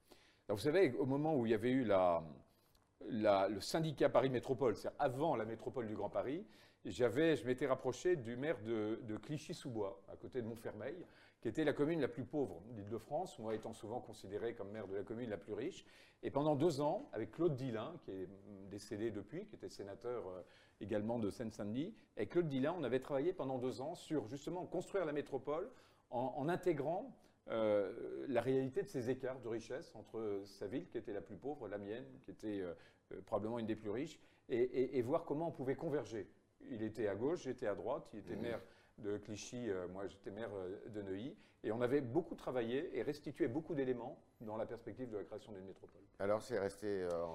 vous 0.48 0.58
savez, 0.58 0.92
au 0.98 1.06
moment 1.06 1.36
où 1.36 1.46
il 1.46 1.50
y 1.50 1.54
avait 1.54 1.70
eu 1.70 1.88
le 3.08 3.60
syndicat 3.60 4.08
Paris 4.08 4.30
Métropole, 4.30 4.76
c'est 4.76 4.90
avant 4.98 5.36
la 5.36 5.44
métropole 5.44 5.86
du 5.86 5.94
Grand 5.94 6.10
Paris, 6.10 6.44
je 6.90 7.46
m'étais 7.46 7.66
rapproché 7.66 8.16
du 8.16 8.36
maire 8.36 8.58
de, 8.62 9.16
Clichy-sous-Bois, 9.22 10.02
à 10.08 10.16
côté 10.16 10.42
de 10.42 10.46
Montfermeil, 10.46 10.96
qui 11.40 11.48
était 11.48 11.64
la 11.64 11.72
commune 11.72 12.00
la 12.00 12.08
plus 12.08 12.24
pauvre 12.24 12.62
d'Île-de-France, 12.70 13.38
moi 13.38 13.54
étant 13.54 13.72
souvent 13.72 14.00
considéré 14.00 14.54
comme 14.54 14.70
maire 14.70 14.88
de 14.88 14.96
la 14.96 15.02
commune 15.02 15.30
la 15.30 15.36
plus 15.36 15.52
riche. 15.52 15.84
Et 16.22 16.30
pendant 16.30 16.56
deux 16.56 16.80
ans, 16.80 17.08
avec 17.12 17.32
Claude 17.32 17.56
Dillin, 17.56 17.94
qui 18.04 18.10
est 18.10 18.28
décédé 18.70 19.10
depuis, 19.10 19.46
qui 19.46 19.54
était 19.54 19.68
sénateur 19.68 20.24
également 20.80 21.18
de 21.18 21.30
Seine-Saint-Denis. 21.30 21.94
Avec 22.16 22.30
Claude 22.30 22.48
Dillin, 22.48 22.74
on 22.78 22.84
avait 22.84 23.00
travaillé 23.00 23.32
pendant 23.32 23.58
deux 23.58 23.80
ans 23.80 23.94
sur 23.94 24.26
justement 24.26 24.64
construire 24.66 25.04
la 25.04 25.12
métropole 25.12 25.70
en, 26.10 26.48
intégrant 26.48 27.16
euh, 27.48 28.26
la 28.28 28.40
réalité 28.40 28.82
de 28.82 28.88
ces 28.88 29.10
écarts 29.10 29.40
de 29.40 29.48
richesse 29.48 29.94
entre 29.94 30.42
sa 30.44 30.66
ville, 30.66 30.88
qui 30.88 30.98
était 30.98 31.12
la 31.12 31.20
plus 31.20 31.36
pauvre, 31.36 31.68
la 31.68 31.78
mienne, 31.78 32.04
qui 32.24 32.30
était 32.30 32.60
euh, 32.60 32.74
euh, 33.12 33.20
probablement 33.24 33.58
une 33.58 33.66
des 33.66 33.76
plus 33.76 33.90
riches, 33.90 34.18
et, 34.48 35.02
voir 35.02 35.24
comment 35.24 35.48
on 35.48 35.52
pouvait 35.52 35.74
converger. 35.74 36.28
Il 36.70 36.82
était 36.82 37.08
à 37.08 37.14
gauche, 37.14 37.42
j'étais 37.42 37.66
à 37.66 37.74
droite, 37.74 38.08
il 38.12 38.20
était 38.20 38.36
mmh. 38.36 38.40
maire 38.40 38.60
de 38.98 39.18
Clichy, 39.18 39.68
moi 39.92 40.06
j'étais 40.06 40.30
maire 40.30 40.50
de 40.88 41.02
Neuilly, 41.02 41.36
et 41.66 41.72
on 41.72 41.80
avait 41.80 42.00
beaucoup 42.00 42.34
travaillé 42.34 42.96
et 42.96 43.02
restitué 43.02 43.48
beaucoup 43.48 43.74
d'éléments 43.74 44.18
dans 44.40 44.56
la 44.56 44.66
perspective 44.66 45.10
de 45.10 45.16
la 45.16 45.24
création 45.24 45.52
d'une 45.52 45.64
métropole. 45.64 46.00
Alors 46.18 46.40
c'est 46.40 46.58
resté... 46.58 46.86
Euh, 46.86 47.26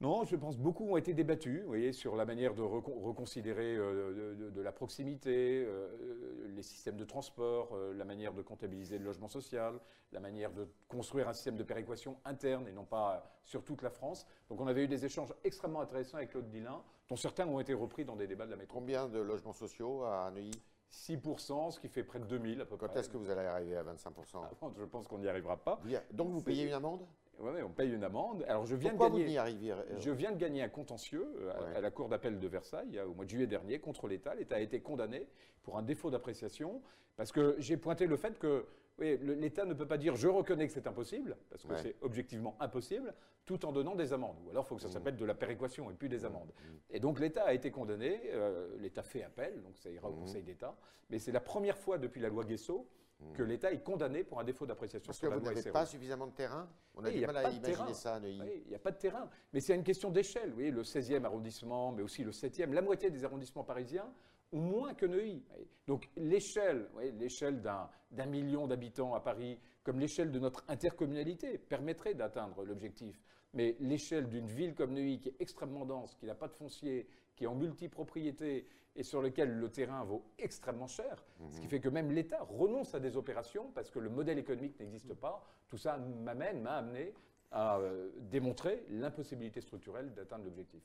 non, 0.00 0.24
je 0.24 0.36
pense 0.36 0.56
beaucoup 0.56 0.88
ont 0.88 0.96
été 0.96 1.12
débattus, 1.12 1.62
vous 1.62 1.66
voyez, 1.66 1.92
sur 1.92 2.14
la 2.14 2.24
manière 2.24 2.54
de 2.54 2.62
reconsidérer 2.62 3.76
euh, 3.76 4.50
de, 4.50 4.60
la 4.62 4.72
proximité, 4.72 5.64
euh, 5.66 6.46
les 6.54 6.62
systèmes 6.62 6.96
de 6.96 7.04
transport, 7.04 7.76
la 7.94 8.04
manière 8.04 8.32
de 8.32 8.42
comptabiliser 8.42 8.98
le 8.98 9.04
logement 9.04 9.28
social, 9.28 9.80
la 10.12 10.20
manière 10.20 10.52
de 10.52 10.68
construire 10.86 11.28
un 11.28 11.32
système 11.32 11.56
de 11.56 11.64
péréquation 11.64 12.16
interne 12.24 12.68
et 12.68 12.72
non 12.72 12.84
pas 12.84 13.28
sur 13.44 13.64
toute 13.64 13.82
la 13.82 13.90
France. 13.90 14.26
Donc 14.48 14.60
on 14.60 14.66
avait 14.68 14.84
eu 14.84 14.88
des 14.88 15.04
échanges 15.04 15.34
extrêmement 15.44 15.80
intéressants 15.80 16.18
avec 16.18 16.30
Claude 16.30 16.48
Dillin, 16.48 16.82
dont 17.08 17.16
certains 17.16 17.46
ont 17.46 17.60
été 17.60 17.74
repris 17.74 18.04
dans 18.04 18.16
des 18.16 18.26
débats 18.26 18.46
de 18.46 18.50
la 18.50 18.56
métropole. 18.56 18.68
Combien 18.68 19.08
de 19.08 19.18
logements 19.18 19.54
sociaux 19.54 20.04
à 20.04 20.30
Neuilly 20.30 20.52
6%, 20.92 21.72
ce 21.72 21.80
qui 21.80 21.88
fait 21.88 22.02
près 22.02 22.18
de 22.18 22.24
2000 22.24 22.60
à 22.60 22.64
peu 22.64 22.76
près. 22.76 22.86
Quand 22.86 22.96
est-ce 22.96 23.08
que 23.08 23.16
vous 23.16 23.30
allez 23.30 23.46
arriver 23.46 23.76
à 23.76 23.82
25% 23.82 24.14
ah, 24.42 24.50
Je 24.78 24.84
pense 24.84 25.06
qu'on 25.06 25.18
n'y 25.18 25.28
arrivera 25.28 25.56
pas. 25.56 25.80
Donc 26.12 26.30
vous 26.30 26.42
payez 26.42 26.66
une 26.66 26.72
amende? 26.72 27.06
Oui, 27.40 27.62
on 27.64 27.70
paye 27.70 27.92
une 27.92 28.02
amende. 28.04 28.44
Alors 28.48 28.66
je 28.66 28.74
viens 28.74 28.90
Pourquoi 28.90 29.10
de 29.10 29.18
gagner, 29.18 29.38
vous 29.38 29.70
euh 29.70 29.98
Je 29.98 30.10
viens 30.10 30.32
de 30.32 30.38
gagner 30.38 30.62
un 30.62 30.68
contentieux 30.68 31.24
euh, 31.40 31.76
à, 31.76 31.80
la 31.80 31.90
Cour 31.90 32.08
d'appel 32.08 32.40
de 32.40 32.48
Versailles 32.48 33.00
au 33.00 33.14
mois 33.14 33.24
de 33.24 33.30
juillet 33.30 33.46
dernier 33.46 33.78
contre 33.78 34.08
l'État. 34.08 34.34
L'État 34.34 34.56
a 34.56 34.60
été 34.60 34.80
condamné 34.80 35.26
pour 35.62 35.78
un 35.78 35.82
défaut 35.82 36.10
d'appréciation 36.10 36.82
parce 37.16 37.30
que 37.30 37.54
j'ai 37.58 37.76
pointé 37.76 38.06
le 38.06 38.16
fait 38.16 38.38
que 38.38 38.66
l'État 38.98 39.64
ne 39.64 39.74
peut 39.74 39.86
pas 39.86 39.98
dire 39.98 40.16
je 40.16 40.28
reconnais 40.28 40.66
que 40.66 40.72
c'est 40.72 40.86
impossible, 40.86 41.36
parce 41.50 41.64
que 41.64 41.76
c'est 41.76 41.96
objectivement 42.02 42.56
impossible, 42.60 43.14
tout 43.44 43.64
en 43.64 43.72
donnant 43.72 43.94
des 43.94 44.12
amendes. 44.12 44.36
Ou 44.44 44.50
alors 44.50 44.64
il 44.64 44.68
faut 44.68 44.76
que 44.76 44.82
ça 44.82 44.88
mmh. 44.88 44.92
s'appelle 44.92 45.16
de 45.16 45.24
la 45.24 45.34
péréquation 45.34 45.90
et 45.90 45.94
plus 45.94 46.08
des 46.08 46.20
mmh. 46.20 46.26
amendes. 46.26 46.48
Mmh. 46.48 46.74
Et 46.90 47.00
donc 47.00 47.20
l'État 47.20 47.44
a 47.44 47.54
été 47.54 47.70
condamné, 47.70 48.20
euh, 48.32 48.76
l'État 48.78 49.02
fait 49.02 49.22
appel, 49.22 49.62
donc 49.62 49.76
ça 49.78 49.90
ira 49.90 50.08
au 50.08 50.14
Conseil 50.14 50.42
d'État, 50.42 50.76
mais 51.10 51.18
c'est 51.18 51.32
la 51.32 51.40
première 51.40 51.78
fois 51.78 51.98
depuis 51.98 52.20
la 52.20 52.28
loi 52.28 52.44
Guesso 52.44 52.88
que 53.34 53.42
l'État 53.42 53.72
est 53.72 53.82
condamné 53.82 54.22
pour 54.22 54.38
un 54.38 54.44
défaut 54.44 54.66
d'appréciation. 54.66 55.06
Parce 55.06 55.18
que 55.18 55.26
vous 55.26 55.40
n'avez 55.40 55.70
pas 55.70 55.86
suffisamment 55.86 56.26
de 56.26 56.32
terrain 56.32 56.68
On 56.94 57.04
a 57.04 57.10
du 57.10 57.26
mal 57.26 57.36
à 57.36 57.50
imaginer 57.50 57.94
ça 57.94 58.14
à 58.14 58.20
Neuilly. 58.20 58.62
il 58.64 58.68
n'y 58.68 58.74
a 58.74 58.78
pas 58.78 58.92
de 58.92 58.98
terrain. 58.98 59.28
Mais 59.52 59.60
c'est 59.60 59.74
une 59.74 59.82
question 59.82 60.10
d'échelle. 60.10 60.52
Vous 60.52 60.60
le 60.60 60.82
16e 60.82 61.24
arrondissement, 61.24 61.92
mais 61.92 62.02
aussi 62.02 62.22
le 62.22 62.30
7e, 62.30 62.72
la 62.72 62.82
moitié 62.82 63.10
des 63.10 63.24
arrondissements 63.24 63.64
parisiens 63.64 64.08
moins 64.52 64.94
que 64.94 65.06
Neuilly. 65.06 65.44
Donc 65.86 66.08
l'échelle, 66.16 66.88
l'échelle 67.18 67.60
d'un 67.60 68.26
million 68.26 68.66
d'habitants 68.66 69.14
à 69.14 69.20
Paris, 69.20 69.58
comme 69.82 70.00
l'échelle 70.00 70.30
de 70.32 70.38
notre 70.38 70.64
intercommunalité, 70.68 71.58
permettrait 71.58 72.14
d'atteindre 72.14 72.64
l'objectif. 72.64 73.20
Mais 73.54 73.76
l'échelle 73.80 74.28
d'une 74.28 74.46
ville 74.46 74.74
comme 74.74 74.92
Neuilly, 74.92 75.20
qui 75.20 75.28
est 75.30 75.36
extrêmement 75.40 75.86
dense, 75.86 76.14
qui 76.14 76.26
n'a 76.26 76.34
pas 76.34 76.48
de 76.48 76.54
foncier, 76.54 77.08
qui 77.36 77.44
est 77.44 77.46
en 77.46 77.54
multipropriété 77.54 78.66
et 78.96 79.02
sur 79.02 79.22
lequel 79.22 79.58
le 79.58 79.70
terrain 79.70 80.02
vaut 80.04 80.24
extrêmement 80.38 80.88
cher, 80.88 81.24
ce 81.50 81.58
qui 81.58 81.62
mhm. 81.62 81.70
fait 81.70 81.80
que 81.80 81.88
même 81.88 82.10
l'État 82.10 82.42
renonce 82.42 82.94
à 82.94 83.00
des 83.00 83.16
opérations 83.16 83.70
parce 83.72 83.90
que 83.90 84.00
le 84.00 84.10
modèle 84.10 84.38
économique 84.38 84.78
n'existe 84.80 85.14
pas. 85.14 85.46
Tout 85.68 85.78
ça 85.78 85.96
m'amène, 85.98 86.62
m'a 86.62 86.78
amené 86.78 87.14
à 87.50 87.78
euh, 87.78 88.10
démontrer 88.18 88.84
l'impossibilité 88.90 89.60
structurelle 89.60 90.12
d'atteindre 90.14 90.44
l'objectif. 90.44 90.82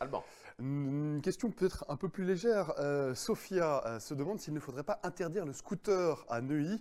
Alban. 0.00 0.24
Une 0.58 1.20
question 1.22 1.50
peut-être 1.50 1.84
un 1.88 1.96
peu 1.96 2.08
plus 2.08 2.24
légère. 2.24 2.72
Euh, 2.78 3.14
Sophia 3.14 3.86
euh, 3.86 3.98
se 3.98 4.14
demande 4.14 4.40
s'il 4.40 4.54
ne 4.54 4.60
faudrait 4.60 4.82
pas 4.82 4.98
interdire 5.02 5.44
le 5.44 5.52
scooter 5.52 6.24
à 6.28 6.40
Neuilly. 6.40 6.80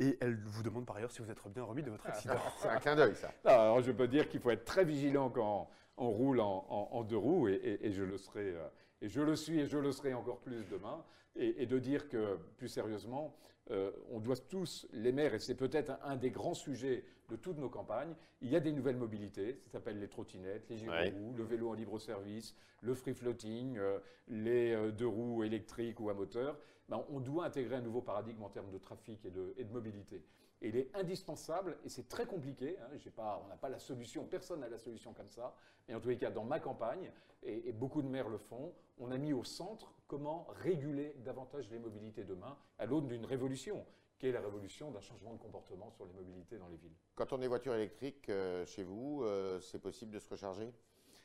Et 0.00 0.16
elle 0.20 0.36
vous 0.36 0.62
demande 0.62 0.84
par 0.84 0.96
ailleurs 0.96 1.12
si 1.12 1.22
vous 1.22 1.30
êtes 1.30 1.38
bien 1.48 1.62
remis 1.62 1.82
de 1.82 1.90
votre 1.90 2.04
ah, 2.06 2.10
accident. 2.10 2.34
C'est 2.58 2.68
un 2.68 2.78
clin 2.78 2.96
d'œil, 2.96 3.14
ça. 3.14 3.30
Alors, 3.44 3.80
je 3.82 3.92
peux 3.92 4.08
dire 4.08 4.28
qu'il 4.28 4.40
faut 4.40 4.50
être 4.50 4.64
très 4.64 4.84
vigilant 4.84 5.30
quand 5.30 5.68
on 5.96 6.10
roule 6.10 6.40
en, 6.40 7.04
deux 7.04 7.18
roues, 7.18 7.48
et, 7.48 7.92
je 7.92 8.02
le 8.02 8.16
serai, 8.16 8.54
euh, 8.54 8.66
et 9.02 9.08
je 9.08 9.20
le 9.20 9.36
suis, 9.36 9.60
et 9.60 9.66
je 9.66 9.76
le 9.76 9.92
serai 9.92 10.14
encore 10.14 10.40
plus 10.40 10.64
demain. 10.70 11.04
Et, 11.36 11.66
de 11.66 11.78
dire 11.78 12.08
que, 12.08 12.38
plus 12.56 12.68
sérieusement, 12.68 13.36
euh, 13.70 13.92
on 14.10 14.18
doit 14.18 14.36
tous, 14.36 14.88
les 14.92 15.12
maires, 15.12 15.34
et 15.34 15.38
c'est 15.38 15.54
peut-être 15.54 15.92
un, 16.02 16.16
des 16.16 16.30
grands 16.30 16.54
sujets 16.54 17.04
de 17.30 17.36
toutes 17.36 17.58
nos 17.58 17.68
campagnes, 17.68 18.14
il 18.40 18.50
y 18.50 18.56
a 18.56 18.60
des 18.60 18.72
nouvelles 18.72 18.96
mobilités, 18.96 19.58
ça 19.62 19.70
s'appelle 19.70 19.98
les 19.98 20.08
trottinettes, 20.08 20.68
les 20.68 20.76
gyroroues, 20.76 21.34
le 21.36 21.44
vélo 21.44 21.70
en 21.70 21.74
libre 21.74 21.98
service, 21.98 22.54
le 22.82 22.94
free 22.94 23.14
floating, 23.14 23.78
euh, 23.78 23.98
les 24.28 24.92
deux 24.92 25.06
roues 25.06 25.44
électriques 25.44 26.00
ou 26.00 26.10
à 26.10 26.14
moteur. 26.14 26.58
Ben, 26.88 27.04
on 27.08 27.20
doit 27.20 27.44
intégrer 27.44 27.76
un 27.76 27.82
nouveau 27.82 28.02
paradigme 28.02 28.42
en 28.42 28.48
termes 28.48 28.70
de 28.70 28.78
trafic 28.78 29.24
et 29.24 29.30
de, 29.30 29.54
et 29.56 29.64
de 29.64 29.72
mobilité. 29.72 30.24
Et 30.62 30.68
il 30.68 30.76
est 30.76 30.94
indispensable, 30.94 31.78
et 31.84 31.88
c'est 31.88 32.08
très 32.08 32.26
compliqué, 32.26 32.76
hein, 32.80 33.10
pas, 33.16 33.40
on 33.44 33.48
n'a 33.48 33.56
pas 33.56 33.68
la 33.68 33.78
solution, 33.78 34.26
personne 34.26 34.60
n'a 34.60 34.68
la 34.68 34.78
solution 34.78 35.14
comme 35.14 35.28
ça, 35.28 35.54
mais 35.88 35.94
en 35.94 36.00
tous 36.00 36.08
les 36.08 36.18
cas, 36.18 36.30
dans 36.30 36.44
ma 36.44 36.60
campagne, 36.60 37.10
et, 37.42 37.72
beaucoup 37.72 38.02
de 38.02 38.08
maires 38.08 38.28
le 38.28 38.36
font, 38.36 38.74
on 38.98 39.10
a 39.10 39.16
mis 39.16 39.32
au 39.32 39.44
centre 39.44 39.94
comment 40.06 40.46
réguler 40.50 41.14
davantage 41.24 41.70
les 41.70 41.78
mobilités 41.78 42.24
demain 42.24 42.58
à 42.78 42.84
l'aune 42.84 43.08
d'une 43.08 43.24
révolution, 43.24 43.86
qui 44.20 44.26
est 44.26 44.32
la 44.32 44.40
révolution 44.42 44.90
d'un 44.90 45.00
changement 45.00 45.32
de 45.32 45.38
comportement 45.38 45.90
sur 45.90 46.04
les 46.04 46.12
mobilités 46.12 46.58
dans 46.58 46.68
les 46.68 46.76
villes. 46.76 46.94
Quand 47.14 47.32
on 47.32 47.40
est 47.40 47.46
voiture 47.46 47.74
électrique 47.74 48.28
euh, 48.28 48.66
chez 48.66 48.84
vous, 48.84 49.22
euh, 49.24 49.58
c'est 49.60 49.80
possible 49.80 50.12
de 50.12 50.18
se 50.18 50.28
recharger 50.28 50.70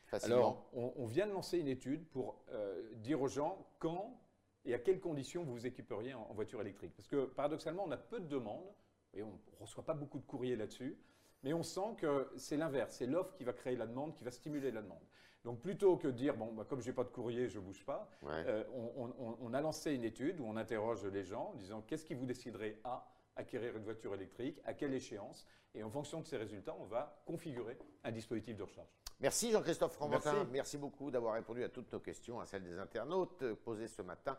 facilement? 0.06 0.38
Alors, 0.38 0.70
on, 0.74 1.06
vient 1.06 1.28
de 1.28 1.34
lancer 1.34 1.60
une 1.60 1.68
étude 1.68 2.08
pour 2.08 2.42
euh, 2.52 2.90
dire 2.94 3.22
aux 3.22 3.28
gens 3.28 3.68
quand 3.80 4.18
et 4.64 4.74
à 4.74 4.80
quelles 4.80 5.02
conditions 5.02 5.44
vous 5.44 5.52
vous 5.52 5.68
équiperiez 5.68 6.14
en 6.14 6.34
voiture 6.34 6.62
électrique. 6.62 6.94
Parce 6.96 7.10
que 7.10 7.26
paradoxalement, 7.26 7.84
on 7.86 7.92
a 7.92 7.98
peu 7.98 8.22
de 8.22 8.28
demandes 8.28 8.74
et 9.14 9.22
on 9.22 9.32
ne 9.32 9.60
reçoit 9.60 9.84
pas 9.84 9.94
beaucoup 9.94 10.18
de 10.18 10.26
courriers 10.26 10.56
là-dessus. 10.56 10.98
Mais 11.44 11.54
on 11.54 11.64
sent 11.64 11.98
que 11.98 12.32
c'est 12.38 12.58
l'inverse, 12.58 12.96
c'est 12.96 13.06
l'offre 13.06 13.36
qui 13.36 13.44
va 13.44 13.52
créer 13.52 13.76
la 13.76 13.86
demande, 13.86 14.16
qui 14.16 14.24
va 14.24 14.32
stimuler 14.32 14.72
la 14.72 14.82
demande. 14.82 15.04
Donc 15.46 15.62
plutôt 15.62 15.96
que 15.96 16.08
de 16.08 16.12
dire, 16.14 16.36
bon, 16.36 16.52
bah, 16.54 16.66
comme 16.68 16.82
je 16.82 16.88
n'ai 16.88 16.94
pas 16.94 17.04
de 17.04 17.10
courrier, 17.10 17.48
je 17.48 17.60
ne 17.60 17.64
bouge 17.64 17.86
pas, 17.86 18.10
euh, 18.26 18.64
on, 18.74 19.54
a 19.54 19.62
lancé 19.62 19.94
une 19.94 20.04
étude 20.04 20.40
où 20.40 20.46
on 20.46 20.58
interroge 20.58 21.06
les 21.06 21.24
gens 21.24 21.52
en 21.54 21.54
disant, 21.54 21.84
qu'est-ce 21.84 22.04
qui 22.04 22.16
vous 22.16 22.26
déciderait 22.26 22.80
à 22.84 23.08
acquérir 23.36 23.78
une 23.78 23.84
voiture 23.84 24.16
électrique, 24.16 24.60
à 24.66 24.74
quelle 24.74 24.96
échéance 24.96 25.46
Et 25.76 25.84
en 25.84 25.92
fonction 25.92 26.20
de 26.20 26.26
ces 26.26 26.38
résultats, 26.38 26.76
on 26.80 26.86
va 26.86 27.22
configurer 27.28 27.78
un 28.04 28.12
dispositif 28.12 28.58
de 28.58 28.64
recharge. 28.64 28.90
Merci 29.20 29.52
Jean-Christophe 29.52 29.94
Fromentin. 29.94 30.34
Merci. 30.34 30.52
Merci 30.52 30.78
beaucoup 30.80 31.12
d'avoir 31.12 31.36
répondu 31.36 31.64
à 31.64 31.70
toutes 31.70 31.94
nos 31.94 32.00
questions, 32.00 32.40
à 32.40 32.48
celles 32.48 32.64
des 32.64 32.80
internautes 32.80 33.54
posées 33.54 33.88
ce 33.88 34.02
matin 34.02 34.36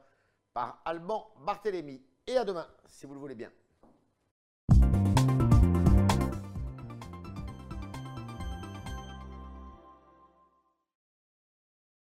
par 0.53 0.83
Alban 0.85 1.33
Barthélémy. 1.45 2.03
Et 2.27 2.37
à 2.37 2.45
demain, 2.45 2.67
si 2.87 3.07
vous 3.07 3.15
le 3.15 3.21
voulez 3.21 3.37
bien. 3.37 3.53